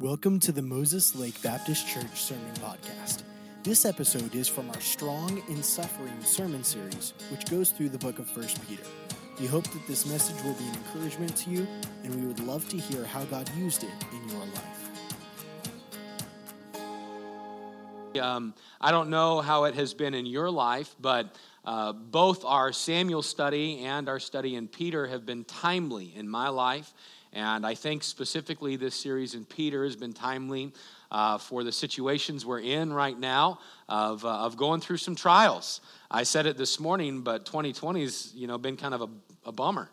[0.00, 3.24] Welcome to the Moses Lake Baptist Church Sermon Podcast.
[3.64, 8.20] This episode is from our Strong in Suffering sermon series, which goes through the book
[8.20, 8.84] of 1 Peter.
[9.40, 11.66] We hope that this message will be an encouragement to you,
[12.04, 14.88] and we would love to hear how God used it in your life.
[18.20, 21.34] Um, I don't know how it has been in your life, but
[21.64, 26.50] uh, both our Samuel study and our study in Peter have been timely in my
[26.50, 26.94] life.
[27.32, 30.72] And I think specifically this series in Peter has been timely
[31.10, 35.80] uh, for the situations we're in right now of, uh, of going through some trials.
[36.10, 39.08] I said it this morning, but 2020 has you know, been kind of a,
[39.46, 39.90] a bummer.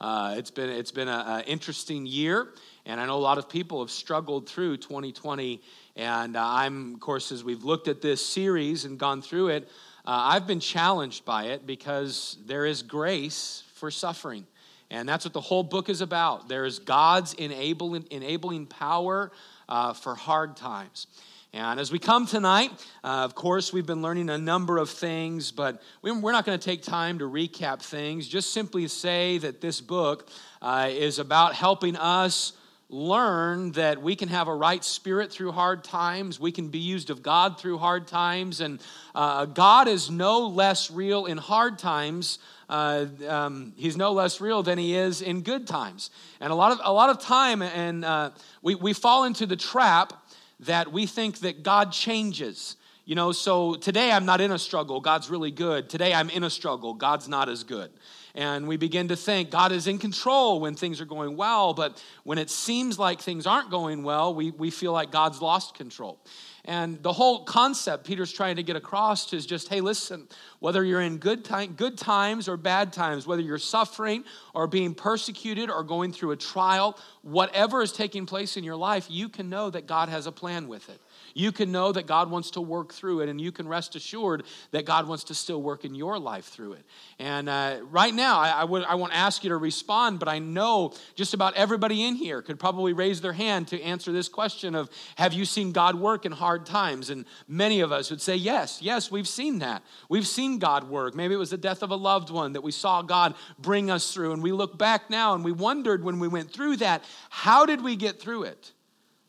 [0.00, 2.48] Uh, it's been, it's been an interesting year,
[2.86, 5.60] and I know a lot of people have struggled through 2020.
[5.96, 9.68] And uh, I'm, of course, as we've looked at this series and gone through it,
[10.06, 14.46] uh, I've been challenged by it because there is grace for suffering.
[14.90, 16.48] And that's what the whole book is about.
[16.48, 19.30] There's God's enabling, enabling power
[19.68, 21.06] uh, for hard times.
[21.52, 22.70] And as we come tonight,
[23.02, 26.64] uh, of course, we've been learning a number of things, but we're not going to
[26.64, 28.28] take time to recap things.
[28.28, 30.28] Just simply say that this book
[30.60, 32.52] uh, is about helping us
[32.90, 36.40] learn that we can have a right spirit through hard times.
[36.40, 38.60] We can be used of God through hard times.
[38.60, 38.80] And
[39.14, 42.38] uh, God is no less real in hard times.
[42.68, 46.10] Uh, um, he's no less real than he is in good times.
[46.40, 48.30] And a lot of, a lot of time, and uh,
[48.62, 50.12] we, we fall into the trap
[50.60, 52.76] that we think that God changes.
[53.04, 55.88] You know, so today I'm not in a struggle, God's really good.
[55.88, 57.90] Today I'm in a struggle, God's not as good.
[58.38, 62.00] And we begin to think God is in control when things are going well, but
[62.22, 66.20] when it seems like things aren't going well, we, we feel like God's lost control.
[66.64, 70.28] And the whole concept Peter's trying to get across is just hey, listen,
[70.60, 74.22] whether you're in good, time, good times or bad times, whether you're suffering
[74.54, 79.08] or being persecuted or going through a trial, whatever is taking place in your life,
[79.10, 81.00] you can know that God has a plan with it
[81.34, 84.44] you can know that God wants to work through it, and you can rest assured
[84.70, 86.84] that God wants to still work in your life through it.
[87.18, 90.38] And uh, right now, I, I, would, I won't ask you to respond, but I
[90.38, 94.74] know just about everybody in here could probably raise their hand to answer this question
[94.74, 97.10] of Have you seen God work in hard times?
[97.10, 99.82] And many of us would say, Yes, yes, we've seen that.
[100.08, 101.14] We've seen God work.
[101.14, 104.12] Maybe it was the death of a loved one that we saw God bring us
[104.12, 104.32] through.
[104.32, 107.82] And we look back now and we wondered when we went through that, how did
[107.82, 108.72] we get through it?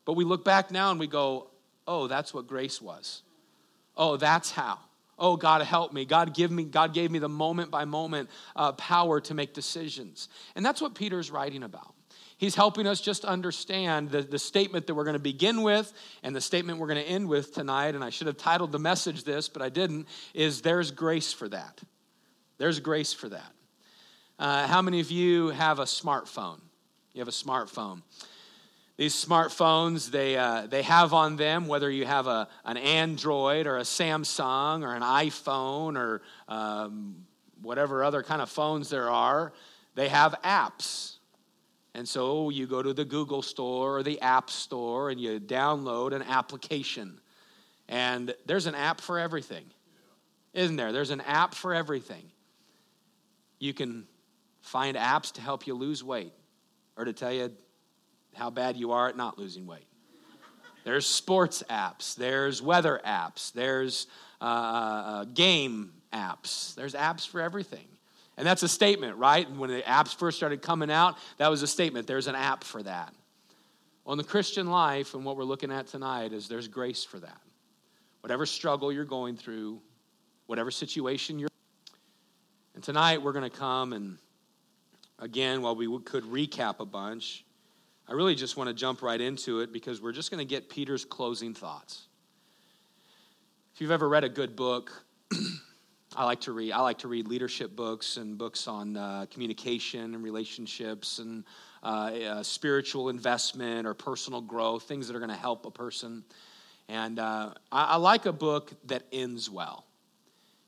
[0.05, 1.48] But we look back now and we go,
[1.89, 3.23] oh, that's what grace was.
[3.97, 4.77] Oh, that's how.
[5.17, 6.05] Oh, God, help me.
[6.05, 6.63] God, give me.
[6.63, 10.29] God gave me the moment by moment uh, power to make decisions.
[10.55, 11.93] And that's what Peter's writing about.
[12.37, 15.91] He's helping us just understand the, the statement that we're going to begin with
[16.23, 17.95] and the statement we're going to end with tonight.
[17.95, 21.49] And I should have titled the message this, but I didn't, is there's grace for
[21.49, 21.81] that.
[22.57, 23.51] There's grace for that.
[24.37, 26.61] Uh, how many of you have a smartphone?
[27.13, 28.03] You have a smartphone
[28.99, 33.77] these smartphones they, uh, they have on them whether you have a, an android or
[33.77, 37.15] a samsung or an iphone or um,
[37.61, 39.53] whatever other kind of phones there are
[39.95, 41.15] they have apps.
[41.95, 46.13] And so you go to the google store or the app store and you download
[46.13, 47.21] an application.
[47.87, 49.63] And there's an app for everything
[50.53, 50.91] isn't there?
[50.91, 52.23] There's an app for everything.
[53.59, 54.07] You can
[54.61, 56.33] find apps to help you lose weight
[56.97, 57.51] or to tell you
[58.35, 59.85] how bad you are at not losing weight.
[60.83, 64.07] There's sports apps, there's weather apps, there's
[64.41, 67.85] uh, uh, game apps, there's apps for everything.
[68.37, 69.49] And that's a statement, right?
[69.51, 72.07] When the apps first started coming out, that was a statement.
[72.07, 73.13] There's an app for that.
[74.07, 77.41] In the Christian life, and what we're looking at tonight, is there's grace for that.
[78.21, 79.81] Whatever struggle you're going through,
[80.47, 81.49] whatever situation you're
[82.73, 84.17] and tonight we're going to come and
[85.19, 87.43] again, while we could recap a bunch,
[88.09, 90.67] I really just want to jump right into it because we're just going to get
[90.67, 92.07] Peter's closing thoughts.
[93.75, 95.05] If you've ever read a good book,
[96.15, 96.71] I like to read.
[96.71, 101.43] I like to read leadership books and books on uh, communication and relationships and
[101.83, 106.23] uh, uh, spiritual investment or personal growth, things that are going to help a person.
[106.87, 109.85] And uh, I, I like a book that ends well.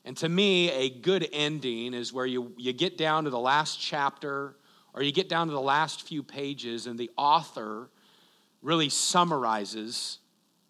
[0.05, 3.81] And to me, a good ending is where you, you get down to the last
[3.81, 4.57] chapter
[4.93, 7.89] or you get down to the last few pages and the author
[8.61, 10.19] really summarizes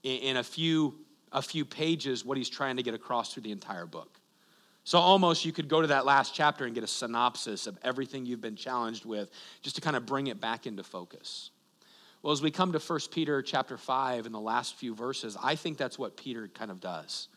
[0.03, 0.95] in, a few
[1.31, 4.19] a few pages what he's trying to get across through the entire book.
[4.83, 8.25] So almost you could go to that last chapter and get a synopsis of everything
[8.25, 9.29] you've been challenged with
[9.61, 11.51] just to kind of bring it back into focus.
[12.21, 15.55] Well, as we come to 1 Peter chapter 5 in the last few verses, I
[15.55, 17.29] think that's what Peter kind of does.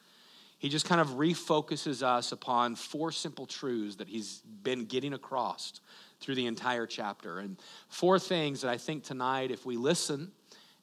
[0.58, 5.81] He just kind of refocuses us upon four simple truths that he's been getting across
[6.24, 7.38] through the entire chapter.
[7.38, 7.56] And
[7.88, 10.32] four things that I think tonight, if we listen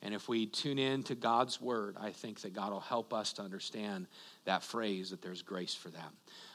[0.03, 3.33] And if we tune in to God's word, I think that God will help us
[3.33, 4.07] to understand
[4.45, 6.11] that phrase that there's grace for that.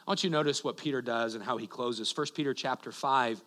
[0.06, 2.16] I want you to notice what Peter does and how he closes.
[2.16, 3.40] 1 Peter chapter 5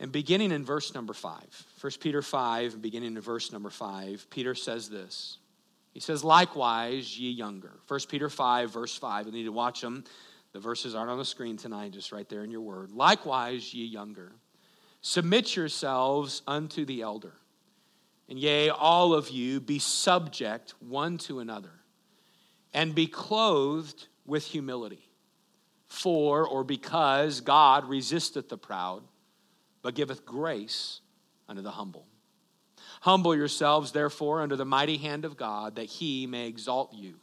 [0.00, 1.66] and beginning in verse number 5.
[1.80, 5.38] 1 Peter 5 beginning in verse number 5, Peter says this.
[5.94, 7.72] He says, Likewise, ye younger.
[7.86, 9.26] 1 Peter 5, verse 5.
[9.26, 10.04] You need to watch them.
[10.56, 12.90] The verses aren't on the screen tonight, just right there in your word.
[12.90, 14.32] Likewise, ye younger,
[15.02, 17.34] submit yourselves unto the elder.
[18.26, 21.82] And yea, all of you be subject one to another,
[22.72, 25.10] and be clothed with humility.
[25.88, 29.02] For or because God resisteth the proud,
[29.82, 31.02] but giveth grace
[31.50, 32.06] unto the humble.
[33.02, 37.16] Humble yourselves, therefore, under the mighty hand of God, that he may exalt you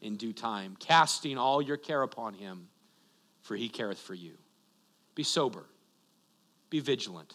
[0.00, 2.68] in due time, casting all your care upon him,
[3.40, 4.34] for he careth for you.
[5.14, 5.64] Be sober,
[6.70, 7.34] be vigilant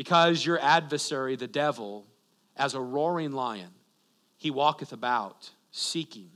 [0.00, 2.06] because your adversary, the devil,
[2.56, 3.68] as a roaring lion,
[4.38, 6.30] he walketh about, seeking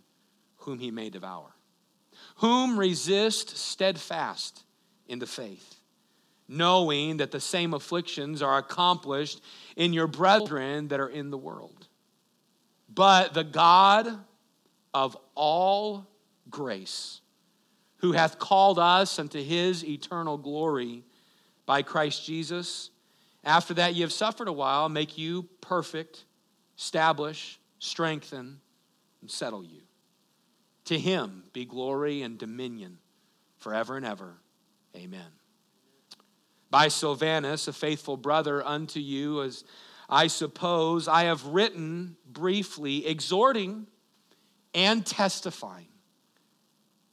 [0.56, 1.55] whom he may devour.
[2.37, 4.65] Whom resist steadfast
[5.09, 5.77] in the faith,
[6.47, 9.41] knowing that the same afflictions are accomplished
[9.77, 11.88] in your brethren that are in the world.
[12.94, 14.15] But the God
[14.94, 16.06] of all
[16.49, 17.20] grace,
[17.99, 21.05] who hath called us unto his eternal glory
[21.67, 22.91] by Christ Jesus,
[23.44, 26.25] after that, ye have suffered a while, make you perfect,
[26.79, 28.61] establish, strengthen,
[29.20, 29.82] and settle you.
[30.87, 32.99] To him be glory and dominion
[33.58, 34.35] forever and ever.
[34.96, 35.26] Amen.
[36.70, 39.64] By Silvanus, a faithful brother unto you, as
[40.08, 43.87] I suppose, I have written briefly, exhorting
[44.75, 45.88] and testifying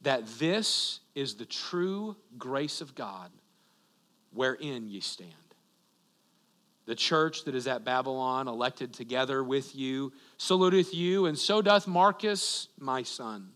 [0.02, 3.32] that this is the true grace of God
[4.34, 5.34] wherein ye stand
[6.86, 11.88] the church that is at Babylon, elected together with you, saluteth you, and so doth
[11.88, 13.50] Marcus, my son.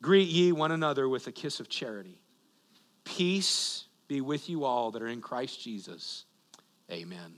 [0.00, 2.20] Greet ye one another with a kiss of charity.
[3.04, 6.24] Peace be with you all that are in Christ Jesus.
[6.90, 7.34] Amen.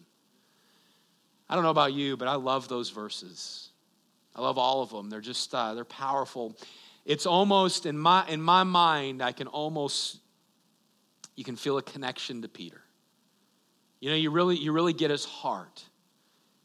[1.48, 3.68] I don't know about you, but I love those verses.
[4.34, 5.10] I love all of them.
[5.10, 6.56] They're just uh, they're powerful.
[7.04, 10.18] It's almost in my in my mind, I can almost
[11.36, 12.80] you can feel a connection to Peter.
[14.00, 15.82] You know, you really, you really get his heart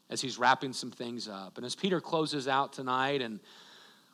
[0.08, 1.56] as he's wrapping some things up.
[1.56, 3.40] And as Peter closes out tonight and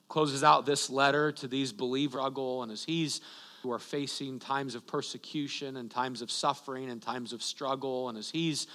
[0.08, 3.20] closes out this letter to these believers, and as he's
[3.62, 8.16] who are facing times of persecution and times of suffering and times of struggle, and
[8.16, 8.68] as he's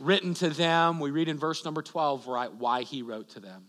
[0.00, 3.66] written to them, we read in verse number 12 right, why he wrote to them.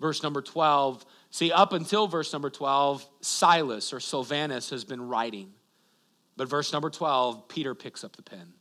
[0.00, 5.52] Verse number 12, see, up until verse number 12, Silas or Silvanus has been writing.
[6.36, 8.52] But verse number 12, Peter picks up the pen.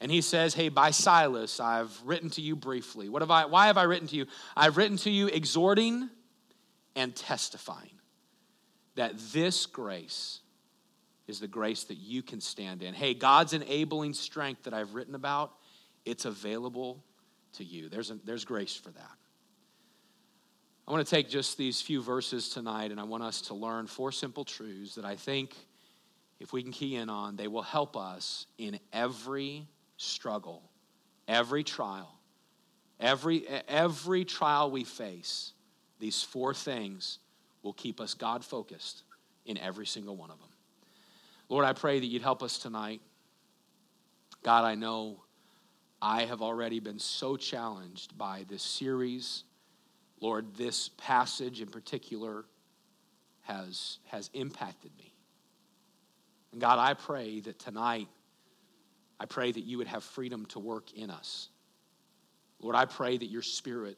[0.00, 3.08] And he says, Hey, by Silas, I've written to you briefly.
[3.08, 4.26] What have I, why have I written to you?
[4.56, 6.10] I've written to you exhorting
[6.96, 7.98] and testifying
[8.96, 10.40] that this grace
[11.26, 12.94] is the grace that you can stand in.
[12.94, 15.52] Hey, God's enabling strength that I've written about,
[16.04, 17.02] it's available
[17.54, 17.88] to you.
[17.88, 19.16] There's, a, there's grace for that.
[20.92, 23.86] I want to take just these few verses tonight and I want us to learn
[23.86, 25.56] four simple truths that I think
[26.38, 29.66] if we can key in on, they will help us in every
[29.96, 30.62] struggle,
[31.26, 32.14] every trial,
[33.00, 35.54] every, every trial we face,
[35.98, 37.20] these four things
[37.62, 39.04] will keep us God focused
[39.46, 40.50] in every single one of them.
[41.48, 43.00] Lord, I pray that you'd help us tonight.
[44.42, 45.22] God, I know
[46.02, 49.44] I have already been so challenged by this series.
[50.22, 52.44] Lord, this passage in particular
[53.42, 55.12] has, has impacted me.
[56.52, 58.06] And God, I pray that tonight
[59.18, 61.48] I pray that you would have freedom to work in us.
[62.60, 63.96] Lord, I pray that your spirit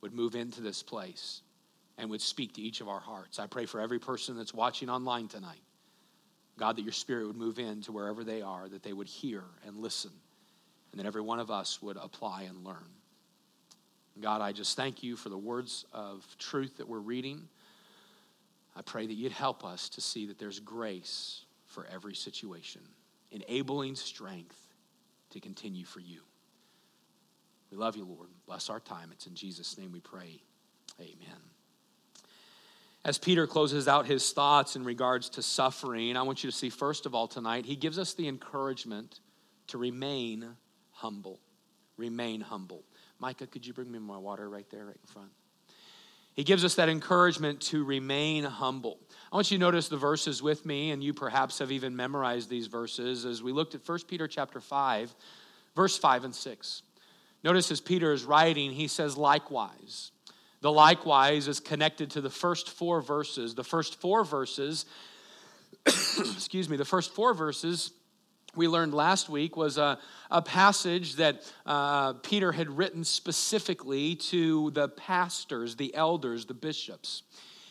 [0.00, 1.42] would move into this place
[1.98, 3.40] and would speak to each of our hearts.
[3.40, 5.62] I pray for every person that's watching online tonight.
[6.56, 9.42] God, that your spirit would move in to wherever they are, that they would hear
[9.66, 10.12] and listen,
[10.92, 12.90] and that every one of us would apply and learn.
[14.20, 17.48] God, I just thank you for the words of truth that we're reading.
[18.76, 22.82] I pray that you'd help us to see that there's grace for every situation
[23.34, 24.56] enabling strength
[25.30, 26.20] to continue for you.
[27.70, 28.28] We love you, Lord.
[28.46, 29.10] Bless our time.
[29.12, 30.40] It's in Jesus' name we pray.
[31.00, 31.40] Amen.
[33.04, 36.70] As Peter closes out his thoughts in regards to suffering, I want you to see,
[36.70, 39.18] first of all, tonight, he gives us the encouragement
[39.66, 40.46] to remain
[40.92, 41.40] humble.
[41.96, 42.84] Remain humble.
[43.24, 45.30] Micah, could you bring me my water right there, right in front?
[46.34, 48.98] He gives us that encouragement to remain humble.
[49.32, 52.50] I want you to notice the verses with me, and you perhaps have even memorized
[52.50, 55.14] these verses as we looked at 1 Peter chapter 5,
[55.74, 56.82] verse 5 and 6.
[57.42, 60.10] Notice as Peter is writing, he says, likewise.
[60.60, 63.54] The likewise is connected to the first four verses.
[63.54, 64.84] The first four verses,
[65.86, 67.90] excuse me, the first four verses
[68.56, 69.98] we learned last week was a,
[70.30, 77.22] a passage that uh, Peter had written specifically to the pastors, the elders, the bishops.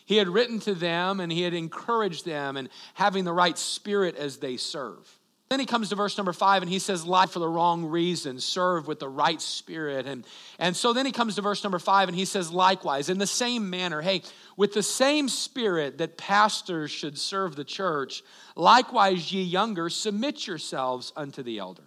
[0.05, 4.15] He had written to them and he had encouraged them and having the right spirit
[4.15, 5.19] as they serve.
[5.53, 8.39] Then he comes to verse number five and he says, Lie for the wrong reason,
[8.39, 10.07] serve with the right spirit.
[10.07, 10.25] And,
[10.57, 13.27] and so then he comes to verse number five and he says, Likewise, in the
[13.27, 14.24] same manner, hey,
[14.57, 18.24] with the same spirit that pastors should serve the church,
[18.55, 21.83] likewise, ye younger, submit yourselves unto the elder.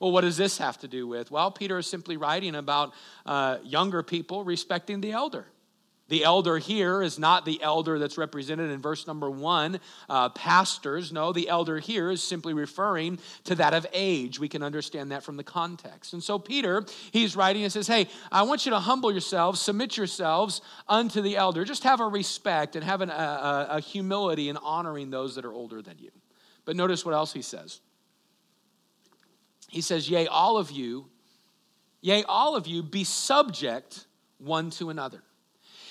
[0.00, 1.32] Well, what does this have to do with?
[1.32, 2.94] Well, Peter is simply writing about
[3.26, 5.44] uh, younger people respecting the elder.
[6.08, 11.12] The elder here is not the elder that's represented in verse number one, uh, pastors.
[11.12, 14.40] No, the elder here is simply referring to that of age.
[14.40, 16.14] We can understand that from the context.
[16.14, 19.98] And so Peter, he's writing and says, Hey, I want you to humble yourselves, submit
[19.98, 21.64] yourselves unto the elder.
[21.66, 25.52] Just have a respect and have an, a, a humility in honoring those that are
[25.52, 26.10] older than you.
[26.64, 27.80] But notice what else he says.
[29.68, 31.10] He says, Yea, all of you,
[32.00, 34.06] yea, all of you be subject
[34.38, 35.22] one to another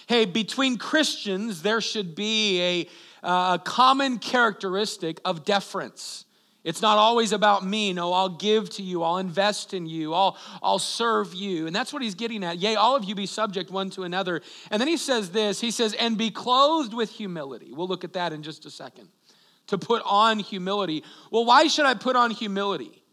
[0.08, 6.26] hey, between Christians, there should be a, uh, a common characteristic of deference.
[6.64, 7.94] It's not always about me.
[7.94, 9.04] No, I'll give to you.
[9.04, 10.14] I'll invest in you.
[10.14, 11.66] I'll, I'll serve you.
[11.68, 12.58] And that's what he's getting at.
[12.58, 14.42] Yea, all of you be subject one to another.
[14.70, 17.72] And then he says this He says, and be clothed with humility.
[17.72, 19.08] We'll look at that in just a second.
[19.68, 21.04] To put on humility.
[21.32, 23.04] Well, why should I put on humility?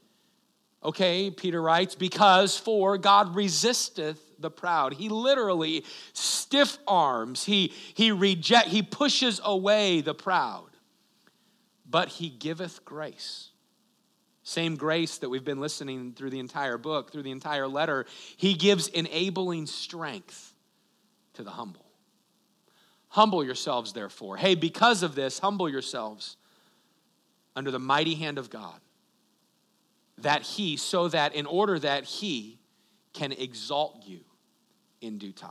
[0.83, 4.95] Okay, Peter writes, because for God resisteth the proud.
[4.95, 7.45] He literally stiff arms.
[7.45, 10.71] He he reject he pushes away the proud.
[11.89, 13.51] But he giveth grace.
[14.43, 18.05] Same grace that we've been listening through the entire book, through the entire letter.
[18.37, 20.55] He gives enabling strength
[21.35, 21.87] to the humble.
[23.09, 24.37] Humble yourselves, therefore.
[24.37, 26.37] Hey, because of this, humble yourselves
[27.57, 28.81] under the mighty hand of God
[30.19, 32.59] that he, so that in order that he
[33.15, 34.21] can exalt you
[35.01, 35.51] in due time.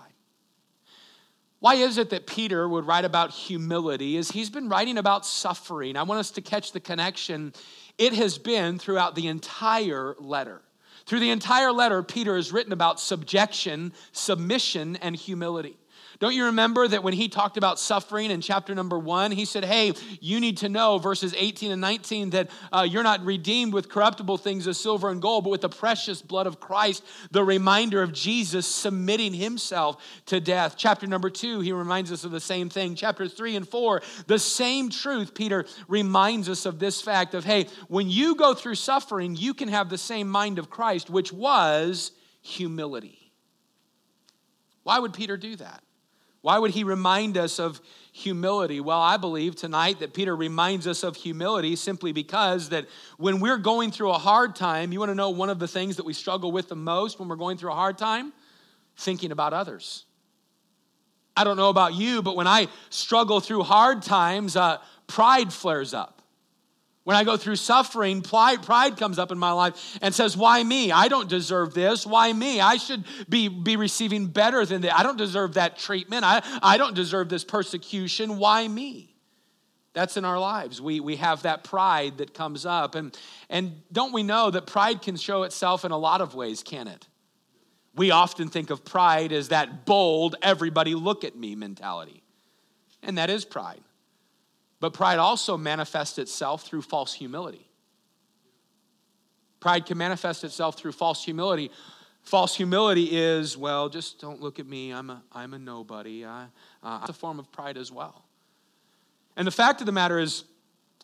[1.59, 4.17] Why is it that Peter would write about humility?
[4.17, 5.95] Is he's been writing about suffering.
[5.95, 7.53] I want us to catch the connection.
[7.97, 10.61] It has been throughout the entire letter.
[11.05, 15.77] Through the entire letter, Peter has written about subjection, submission, and humility.
[16.19, 19.65] Don't you remember that when he talked about suffering in chapter number one, he said,
[19.65, 23.89] Hey, you need to know, verses 18 and 19, that uh, you're not redeemed with
[23.89, 28.01] corruptible things as silver and gold, but with the precious blood of Christ, the reminder
[28.01, 30.75] of Jesus submitting himself to death.
[30.77, 32.95] Chapter number two, he reminds us of the same thing.
[32.95, 37.67] Chapter three and four, the same truth, Peter reminds us of this fact of, hey,
[37.87, 42.11] when you go through suffering, you can have the same mind of Christ, which was
[42.41, 43.31] humility.
[44.83, 45.81] Why would Peter do that?
[46.43, 47.79] Why would he remind us of
[48.11, 48.81] humility?
[48.81, 52.85] Well, I believe tonight that Peter reminds us of humility simply because that
[53.17, 55.95] when we're going through a hard time, you want to know one of the things
[55.95, 58.33] that we struggle with the most when we're going through a hard time?
[58.97, 60.03] Thinking about others.
[61.37, 65.93] I don't know about you, but when I struggle through hard times, uh, pride flares
[65.93, 66.22] up.
[67.03, 70.91] When I go through suffering, pride, comes up in my life and says, Why me?
[70.91, 72.05] I don't deserve this.
[72.05, 72.61] Why me?
[72.61, 74.97] I should be, be receiving better than that.
[74.97, 76.23] I don't deserve that treatment.
[76.23, 78.37] I, I don't deserve this persecution.
[78.37, 79.13] Why me?
[79.91, 80.81] That's in our lives.
[80.81, 82.95] We, we have that pride that comes up.
[82.95, 83.15] And,
[83.49, 86.87] and don't we know that pride can show itself in a lot of ways, can
[86.87, 87.07] it?
[87.95, 92.23] We often think of pride as that bold, everybody look at me mentality.
[93.03, 93.81] And that is pride.
[94.83, 97.69] But pride also manifests itself through false humility.
[99.61, 101.71] Pride can manifest itself through false humility.
[102.23, 104.91] False humility is, well, just don't look at me.
[104.91, 106.25] I'm a, I'm a nobody.
[106.25, 106.47] I,
[106.83, 108.25] uh, it's a form of pride as well.
[109.37, 110.43] And the fact of the matter is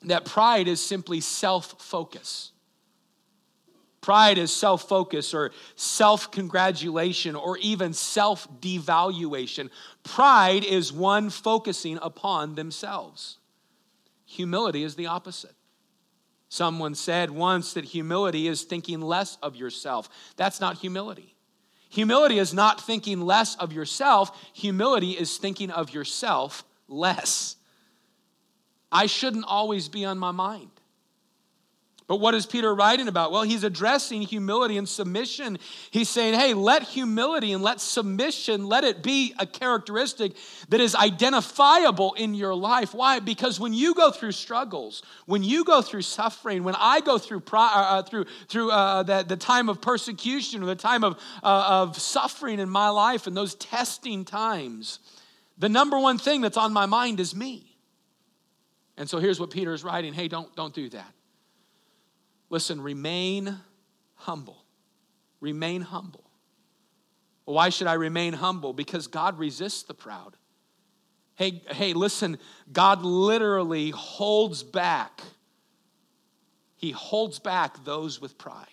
[0.02, 2.52] that pride is simply self focus.
[4.02, 9.70] Pride is self focus or self congratulation or even self devaluation.
[10.04, 13.39] Pride is one focusing upon themselves.
[14.30, 15.56] Humility is the opposite.
[16.50, 20.08] Someone said once that humility is thinking less of yourself.
[20.36, 21.36] That's not humility.
[21.90, 27.56] Humility is not thinking less of yourself, humility is thinking of yourself less.
[28.92, 30.79] I shouldn't always be on my mind.
[32.10, 33.32] But what is Peter writing about?
[33.32, 35.60] Well, he's addressing humility and submission.
[35.92, 40.36] He's saying, hey, let humility and let submission, let it be a characteristic
[40.70, 42.96] that is identifiable in your life.
[42.96, 43.20] Why?
[43.20, 47.44] Because when you go through struggles, when you go through suffering, when I go through,
[47.54, 51.14] uh, uh, through, through uh, the, the time of persecution or the time of,
[51.44, 54.98] uh, of suffering in my life and those testing times,
[55.60, 57.78] the number one thing that's on my mind is me.
[58.98, 61.14] And so here's what Peter is writing hey, don't, don't do that.
[62.50, 63.58] Listen, remain
[64.16, 64.66] humble.
[65.40, 66.30] Remain humble.
[67.46, 68.74] Why should I remain humble?
[68.74, 70.36] Because God resists the proud.
[71.36, 72.38] Hey, hey, listen,
[72.72, 75.22] God literally holds back.
[76.76, 78.68] He holds back those with pride.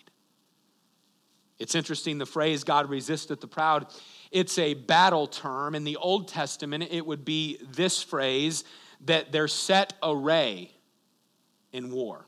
[1.59, 3.87] It's interesting, the phrase God resisteth the proud,
[4.31, 5.73] it's a battle term.
[5.73, 8.63] In the Old Testament, it would be this phrase
[9.05, 10.71] that they're set array
[11.71, 12.27] in war.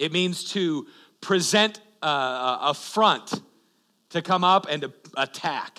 [0.00, 0.86] It means to
[1.20, 3.42] present a, a front,
[4.08, 5.78] to come up and to attack.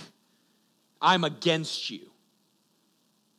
[1.02, 2.12] I'm against you.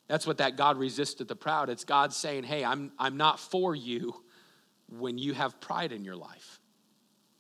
[0.08, 1.70] That's what that God resisted the proud.
[1.70, 4.12] It's God saying, hey, I'm, I'm not for you
[4.88, 6.60] when you have pride in your life.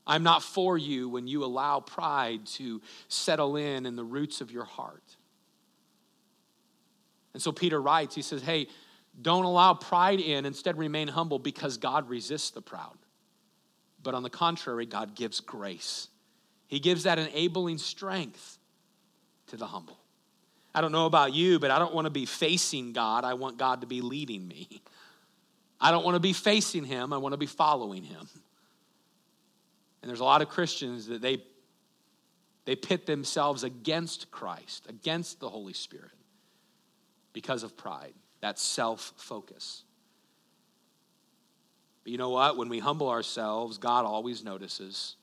[0.06, 4.52] I'm not for you when you allow pride to settle in in the roots of
[4.52, 5.16] your heart.
[7.34, 8.68] And so Peter writes, he says, hey,
[9.20, 12.98] don't allow pride in, instead remain humble because God resists the proud.
[14.02, 16.08] But on the contrary, God gives grace.
[16.66, 18.58] He gives that enabling strength
[19.48, 19.98] to the humble.
[20.74, 23.24] I don't know about you, but I don't want to be facing God.
[23.24, 24.82] I want God to be leading me.
[25.80, 27.12] I don't want to be facing Him.
[27.12, 28.28] I want to be following Him.
[30.00, 31.42] And there's a lot of Christians that they,
[32.64, 36.10] they pit themselves against Christ, against the Holy Spirit,
[37.32, 39.84] because of pride, that self focus.
[42.02, 42.56] But you know what?
[42.56, 45.16] When we humble ourselves, God always notices.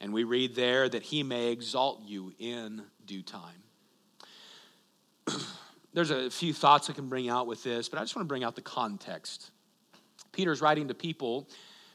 [0.00, 3.62] And we read there that he may exalt you in due time.
[5.94, 8.28] There's a few thoughts I can bring out with this, but I just want to
[8.28, 9.50] bring out the context.
[10.32, 11.48] Peter's writing to people,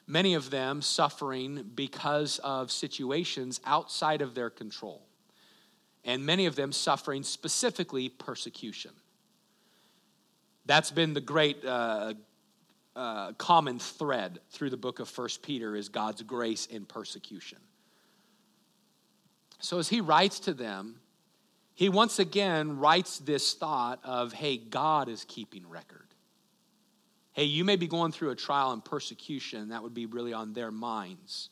[0.07, 5.05] many of them suffering because of situations outside of their control,
[6.05, 8.91] and many of them suffering specifically persecution.
[10.65, 12.13] That's been the great uh,
[12.99, 17.59] uh, common thread through the book of First Peter is God's grace in persecution.
[19.59, 20.99] So as he writes to them,
[21.75, 26.07] he once again writes this thought of, hey, God is keeping record.
[27.31, 30.51] Hey, you may be going through a trial and persecution, that would be really on
[30.51, 31.51] their minds.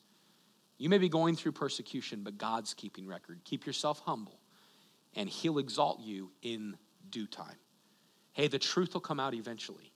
[0.77, 3.39] You may be going through persecution, but God's keeping record.
[3.45, 4.41] Keep yourself humble,
[5.15, 6.75] and He'll exalt you in
[7.09, 7.55] due time.
[8.33, 9.93] Hey, the truth will come out eventually,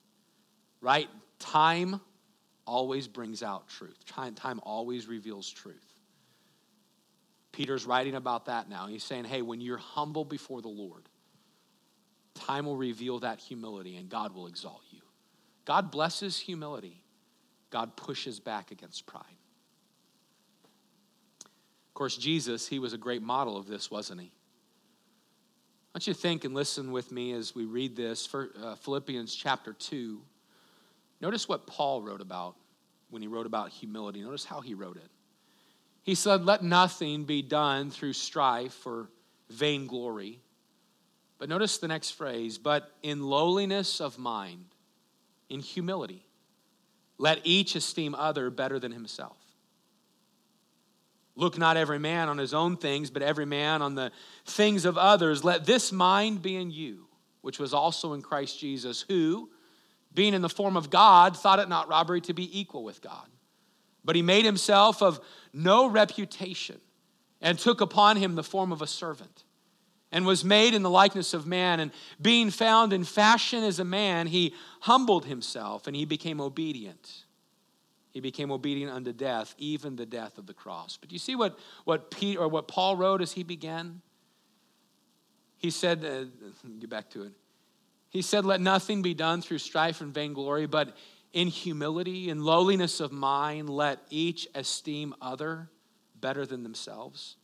[0.79, 1.09] right?
[1.41, 1.99] Time
[2.65, 5.85] always brings out truth, time always reveals truth.
[7.51, 8.87] Peter's writing about that now.
[8.87, 11.09] He's saying, hey, when you're humble before the Lord,
[12.35, 15.01] time will reveal that humility and God will exalt you.
[15.65, 17.03] God blesses humility,
[17.71, 19.23] God pushes back against pride.
[21.43, 24.27] Of course, Jesus, he was a great model of this, wasn't he?
[25.93, 29.35] I want you to think and listen with me as we read this, uh, Philippians
[29.35, 30.21] chapter 2.
[31.21, 32.55] Notice what Paul wrote about
[33.09, 34.21] when he wrote about humility.
[34.21, 35.09] Notice how he wrote it.
[36.03, 39.09] He said, Let nothing be done through strife or
[39.49, 40.39] vainglory.
[41.37, 44.65] But notice the next phrase, but in lowliness of mind,
[45.49, 46.27] in humility,
[47.17, 49.37] let each esteem other better than himself.
[51.35, 54.11] Look not every man on his own things, but every man on the
[54.45, 55.43] things of others.
[55.43, 57.07] Let this mind be in you,
[57.41, 59.49] which was also in Christ Jesus, who,
[60.13, 63.27] being in the form of God, thought it not robbery to be equal with God.
[64.03, 65.19] But he made himself of
[65.53, 66.79] no reputation
[67.41, 69.43] and took upon him the form of a servant
[70.11, 71.79] and was made in the likeness of man.
[71.79, 77.25] And being found in fashion as a man, he humbled himself and he became obedient.
[78.11, 80.97] He became obedient unto death, even the death of the cross.
[80.97, 84.01] But you see what, what, Pete, or what Paul wrote as he began?
[85.57, 86.25] He said, uh,
[86.79, 87.31] get back to it.
[88.11, 90.95] He said, Let nothing be done through strife and vainglory, but
[91.33, 95.69] in humility and lowliness of mind, let each esteem other
[96.19, 97.37] better than themselves.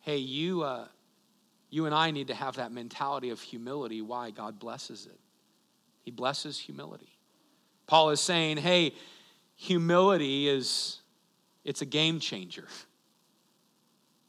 [0.00, 0.88] Hey, you, uh,
[1.68, 4.00] you and I need to have that mentality of humility.
[4.00, 4.30] Why?
[4.30, 5.20] God blesses it.
[6.02, 7.18] He blesses humility.
[7.86, 8.94] Paul is saying, hey,
[9.54, 11.00] humility is
[11.62, 12.66] it's a game changer.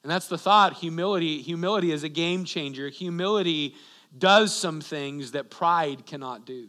[0.04, 0.74] And that's the thought.
[0.74, 2.90] Humility, humility is a game changer.
[2.90, 3.76] Humility
[4.18, 6.68] does some things that pride cannot do.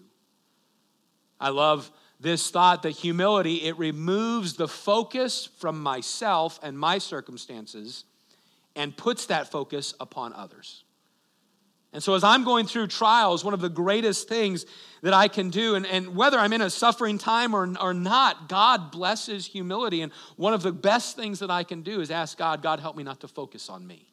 [1.41, 8.05] I love this thought that humility it removes the focus from myself and my circumstances
[8.77, 10.85] and puts that focus upon others.
[11.93, 14.65] And so, as I'm going through trials, one of the greatest things
[15.03, 18.49] that I can do, and, and whether I'm in a suffering time or, or not,
[18.49, 20.01] God blesses humility.
[20.01, 22.97] And one of the best things that I can do is ask God, God, help
[22.97, 24.09] me not to focus on me.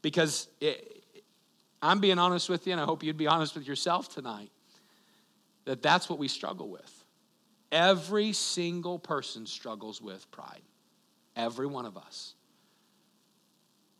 [0.00, 0.99] Because it,
[1.82, 4.50] I'm being honest with you, and I hope you'd be honest with yourself tonight,
[5.64, 7.04] that that's what we struggle with.
[7.72, 10.62] Every single person struggles with pride,
[11.36, 12.34] every one of us.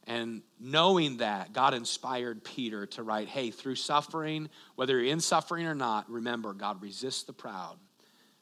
[0.07, 5.67] And knowing that, God inspired Peter to write, hey, through suffering, whether you're in suffering
[5.67, 7.77] or not, remember, God resists the proud,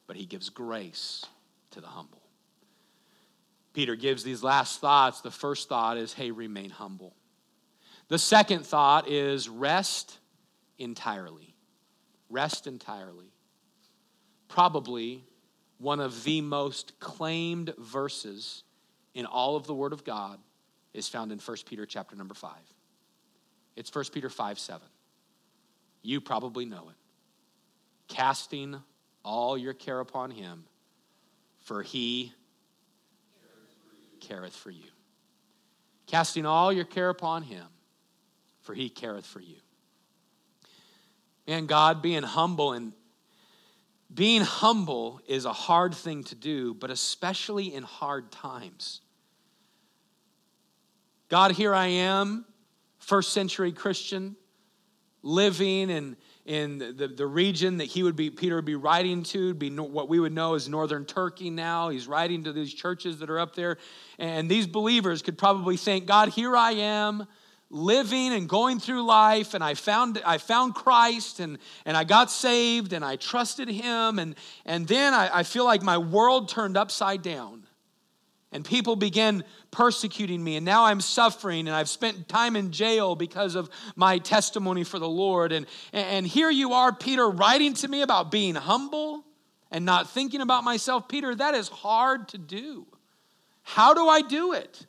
[0.06, 1.26] but he gives grace
[1.72, 2.22] to the humble.
[3.74, 5.20] Peter gives these last thoughts.
[5.20, 7.14] The first thought is, hey, remain humble.
[8.08, 10.18] The second thought is rest
[10.78, 11.54] entirely.
[12.30, 13.32] Rest entirely.
[14.48, 15.24] Probably
[15.78, 18.64] one of the most claimed verses
[19.14, 20.38] in all of the Word of God
[20.94, 22.52] is found in 1 Peter chapter number 5.
[23.76, 24.88] It's 1 Peter 5 7.
[26.02, 26.96] You probably know it.
[28.08, 28.76] Casting
[29.24, 30.64] all your care upon him,
[31.60, 32.32] for he
[34.20, 34.88] careth for you.
[36.06, 37.66] Casting all your care upon him,
[38.60, 39.56] for he careth for you.
[41.46, 42.92] And God being humble and
[44.12, 49.00] being humble is a hard thing to do, but especially in hard times.
[51.28, 52.46] God, here I am,
[52.98, 54.34] first century Christian,
[55.22, 56.16] living in,
[56.46, 59.82] in the, the region that he would be, Peter would be writing to, be no,
[59.82, 61.90] what we would know as northern Turkey now.
[61.90, 63.76] He's writing to these churches that are up there.
[64.18, 67.26] And these believers could probably think, God, here I am
[67.70, 72.30] living and going through life and I found I found Christ and, and I got
[72.30, 76.76] saved and I trusted him and, and then I, I feel like my world turned
[76.76, 77.64] upside down.
[78.50, 83.14] And people began persecuting me, and now I'm suffering, and I've spent time in jail
[83.14, 85.52] because of my testimony for the Lord.
[85.52, 89.22] And, and here you are, Peter, writing to me about being humble
[89.70, 91.08] and not thinking about myself.
[91.08, 92.86] Peter, that is hard to do.
[93.64, 94.86] How do I do it?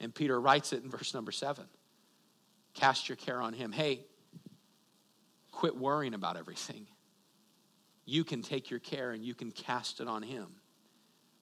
[0.00, 1.66] And Peter writes it in verse number seven
[2.74, 3.72] Cast your care on him.
[3.72, 4.04] Hey,
[5.50, 6.86] quit worrying about everything.
[8.04, 10.46] You can take your care and you can cast it on him.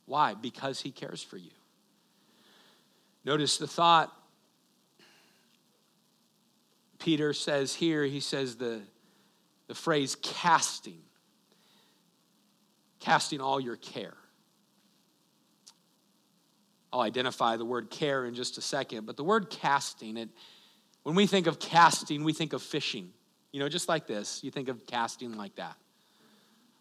[0.06, 0.34] Why?
[0.34, 1.50] Because he cares for you.
[3.24, 4.12] Notice the thought
[6.98, 8.80] Peter says here, he says the,
[9.66, 11.02] the phrase casting,
[12.98, 14.14] casting all your care.
[16.94, 20.28] I'll identify the word care in just a second, but the word casting, it,
[21.02, 23.10] when we think of casting, we think of fishing.
[23.50, 25.74] You know, just like this, you think of casting like that.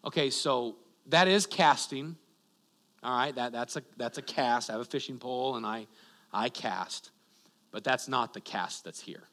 [0.04, 0.76] Okay, so
[1.08, 2.14] that is casting,
[3.02, 4.70] all right, that, that's, a, that's a cast.
[4.70, 5.88] I have a fishing pole and I,
[6.32, 7.10] I cast.
[7.72, 9.24] But that's not the cast that's here.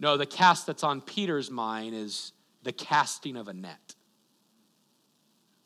[0.00, 3.94] No, the cast that's on Peter's mind is the casting of a net.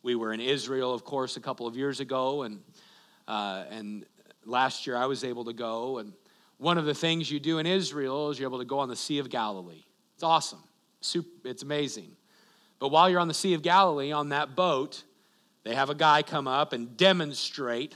[0.03, 2.59] We were in Israel, of course, a couple of years ago, and,
[3.29, 4.05] uh, and
[4.45, 5.99] last year I was able to go.
[5.99, 6.13] And
[6.59, 8.97] one of the things you do in Israel is you're able to go on the
[8.97, 9.85] Sea of Galilee.
[10.15, 10.63] It's awesome,
[11.45, 12.17] it's amazing.
[12.79, 15.05] But while you're on the Sea of Galilee on that boat,
[15.65, 17.95] they have a guy come up and demonstrate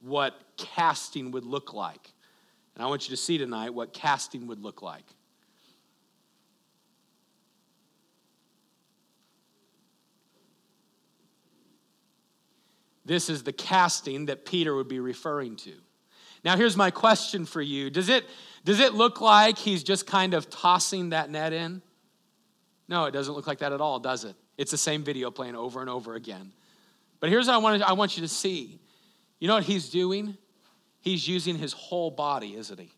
[0.00, 2.12] what casting would look like.
[2.74, 5.04] And I want you to see tonight what casting would look like.
[13.04, 15.72] This is the casting that Peter would be referring to.
[16.44, 18.24] Now, here's my question for you Does it,
[18.64, 21.82] does it look like he's just kind of tossing that net in?
[22.88, 24.34] No, it doesn't look like that at all, does it?
[24.58, 26.52] It's the same video playing over and over again.
[27.20, 28.80] But here's what I want, I want you to see.
[29.38, 30.36] You know what he's doing?
[31.00, 32.92] He's using his whole body, isn't he?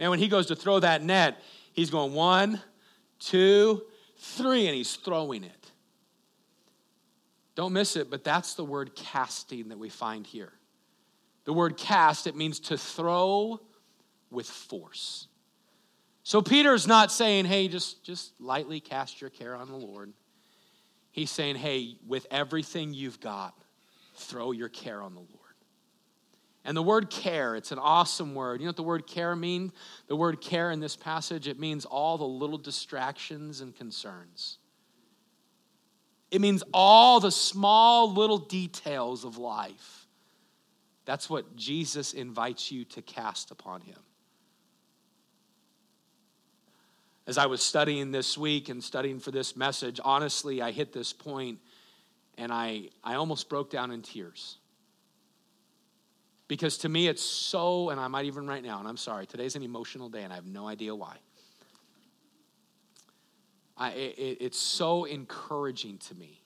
[0.00, 1.40] Now, when he goes to throw that net,
[1.72, 2.60] he's going one,
[3.18, 3.82] two,
[4.16, 5.57] three, and he's throwing it.
[7.58, 10.52] Don't miss it, but that's the word casting that we find here.
[11.44, 13.58] The word cast, it means to throw
[14.30, 15.26] with force.
[16.22, 20.12] So Peter's not saying, hey, just, just lightly cast your care on the Lord.
[21.10, 23.60] He's saying, hey, with everything you've got,
[24.14, 25.32] throw your care on the Lord.
[26.64, 28.60] And the word care, it's an awesome word.
[28.60, 29.72] You know what the word care means?
[30.06, 34.57] The word care in this passage, it means all the little distractions and concerns.
[36.30, 40.06] It means all the small little details of life.
[41.04, 43.98] That's what Jesus invites you to cast upon him.
[47.28, 51.12] as I was studying this week and studying for this message, honestly, I hit this
[51.12, 51.58] point
[52.38, 54.56] and I, I almost broke down in tears.
[56.48, 59.56] Because to me, it's so, and I might even right now, and I'm sorry, today's
[59.56, 61.18] an emotional day, and I have no idea why.
[63.78, 66.42] I, it, it's so encouraging to me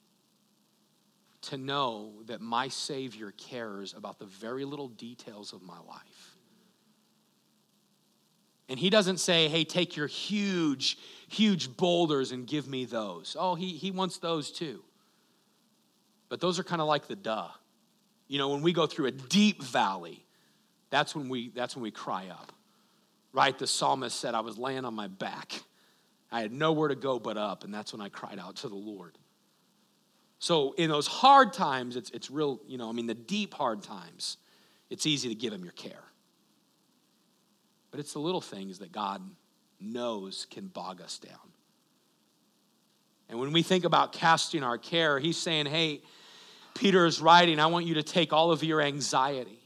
[1.42, 6.37] to know that my Savior cares about the very little details of my life.
[8.68, 13.37] And He doesn't say, hey, take your huge, huge boulders and give me those.
[13.38, 14.85] Oh, He, he wants those too.
[16.29, 17.49] But those are kind of like the duh.
[18.29, 20.25] You know, when we go through a deep valley,
[20.90, 22.53] that's when we that's when we cry up.
[23.35, 23.59] Right?
[23.59, 25.62] The psalmist said, I was laying on my back.
[26.33, 28.75] I had nowhere to go but up, and that's when I cried out to the
[28.75, 29.18] Lord.
[30.38, 33.83] So in those hard times, it's, it's real, you know, I mean, the deep hard
[33.83, 34.38] times,
[34.90, 36.03] it's easy to give him your care.
[37.90, 39.23] But it's the little things that God
[39.79, 41.37] knows can bog us down.
[43.29, 46.01] And when we think about casting our care, he's saying, hey,
[46.75, 49.61] Peter is writing, I want you to take all of your anxiety,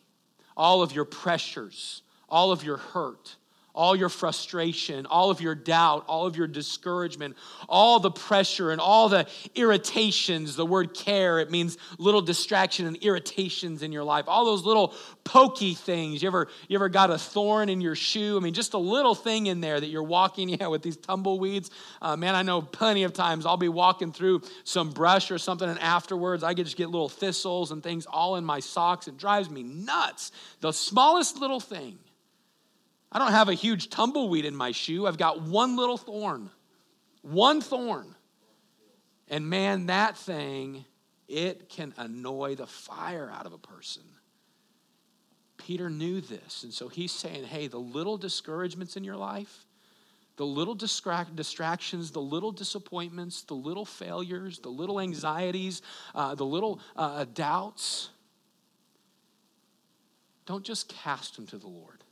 [0.56, 3.36] all of your pressures, all of your hurt,
[3.76, 7.36] all your frustration, all of your doubt, all of your discouragement,
[7.68, 10.56] all the pressure and all the irritations.
[10.56, 14.24] The word care, it means little distraction and irritations in your life.
[14.28, 16.22] All those little pokey things.
[16.22, 18.36] You ever, you ever got a thorn in your shoe?
[18.36, 21.70] I mean, just a little thing in there that you're walking, yeah, with these tumbleweeds.
[22.00, 25.68] Uh, man, I know plenty of times I'll be walking through some brush or something,
[25.68, 29.08] and afterwards I get just get little thistles and things all in my socks.
[29.08, 30.32] It drives me nuts.
[30.60, 31.98] The smallest little thing.
[33.12, 35.06] I don't have a huge tumbleweed in my shoe.
[35.06, 36.50] I've got one little thorn.
[37.22, 38.14] One thorn.
[39.28, 40.84] And man, that thing,
[41.28, 44.02] it can annoy the fire out of a person.
[45.56, 46.62] Peter knew this.
[46.62, 49.66] And so he's saying, hey, the little discouragements in your life,
[50.36, 55.80] the little distractions, the little disappointments, the little failures, the little anxieties,
[56.14, 58.10] uh, the little uh, doubts,
[60.44, 62.04] don't just cast them to the Lord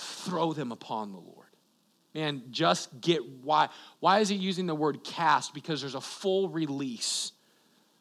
[0.00, 1.46] throw them upon the Lord.
[2.14, 3.68] Man, just get why.
[4.00, 5.54] Why is he using the word cast?
[5.54, 7.32] Because there's a full release.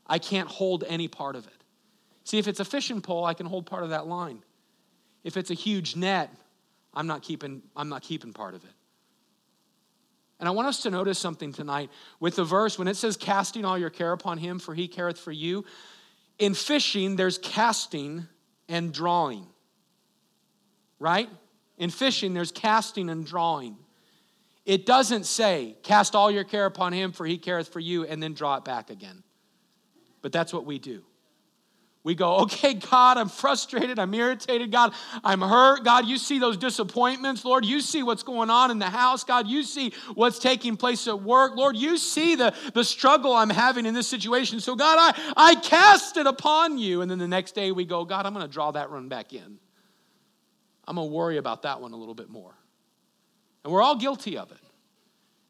[0.07, 1.53] I can't hold any part of it.
[2.23, 4.41] See, if it's a fishing pole, I can hold part of that line.
[5.23, 6.33] If it's a huge net,
[6.93, 8.71] I'm not keeping, I'm not keeping part of it.
[10.39, 13.65] And I want us to notice something tonight with the verse when it says, casting
[13.65, 15.65] all your care upon him, for he careth for you.
[16.39, 18.27] In fishing, there's casting
[18.69, 19.45] and drawing,
[20.97, 21.29] right?
[21.79, 23.77] In fishing, there's casting and drawing.
[24.65, 28.21] It doesn't say, cast all your care upon him, for he careth for you, and
[28.21, 29.23] then draw it back again.
[30.21, 31.03] But that's what we do.
[32.03, 33.99] We go, okay, God, I'm frustrated.
[33.99, 34.71] I'm irritated.
[34.71, 35.83] God, I'm hurt.
[35.83, 37.43] God, you see those disappointments.
[37.43, 39.23] Lord, you see what's going on in the house.
[39.23, 41.57] God, you see what's taking place at work.
[41.57, 44.61] Lord, you see the, the struggle I'm having in this situation.
[44.61, 47.01] So, God, I, I cast it upon you.
[47.01, 49.33] And then the next day we go, God, I'm going to draw that run back
[49.33, 49.59] in.
[50.89, 52.55] I'm going to worry about that one a little bit more.
[53.63, 54.57] And we're all guilty of it.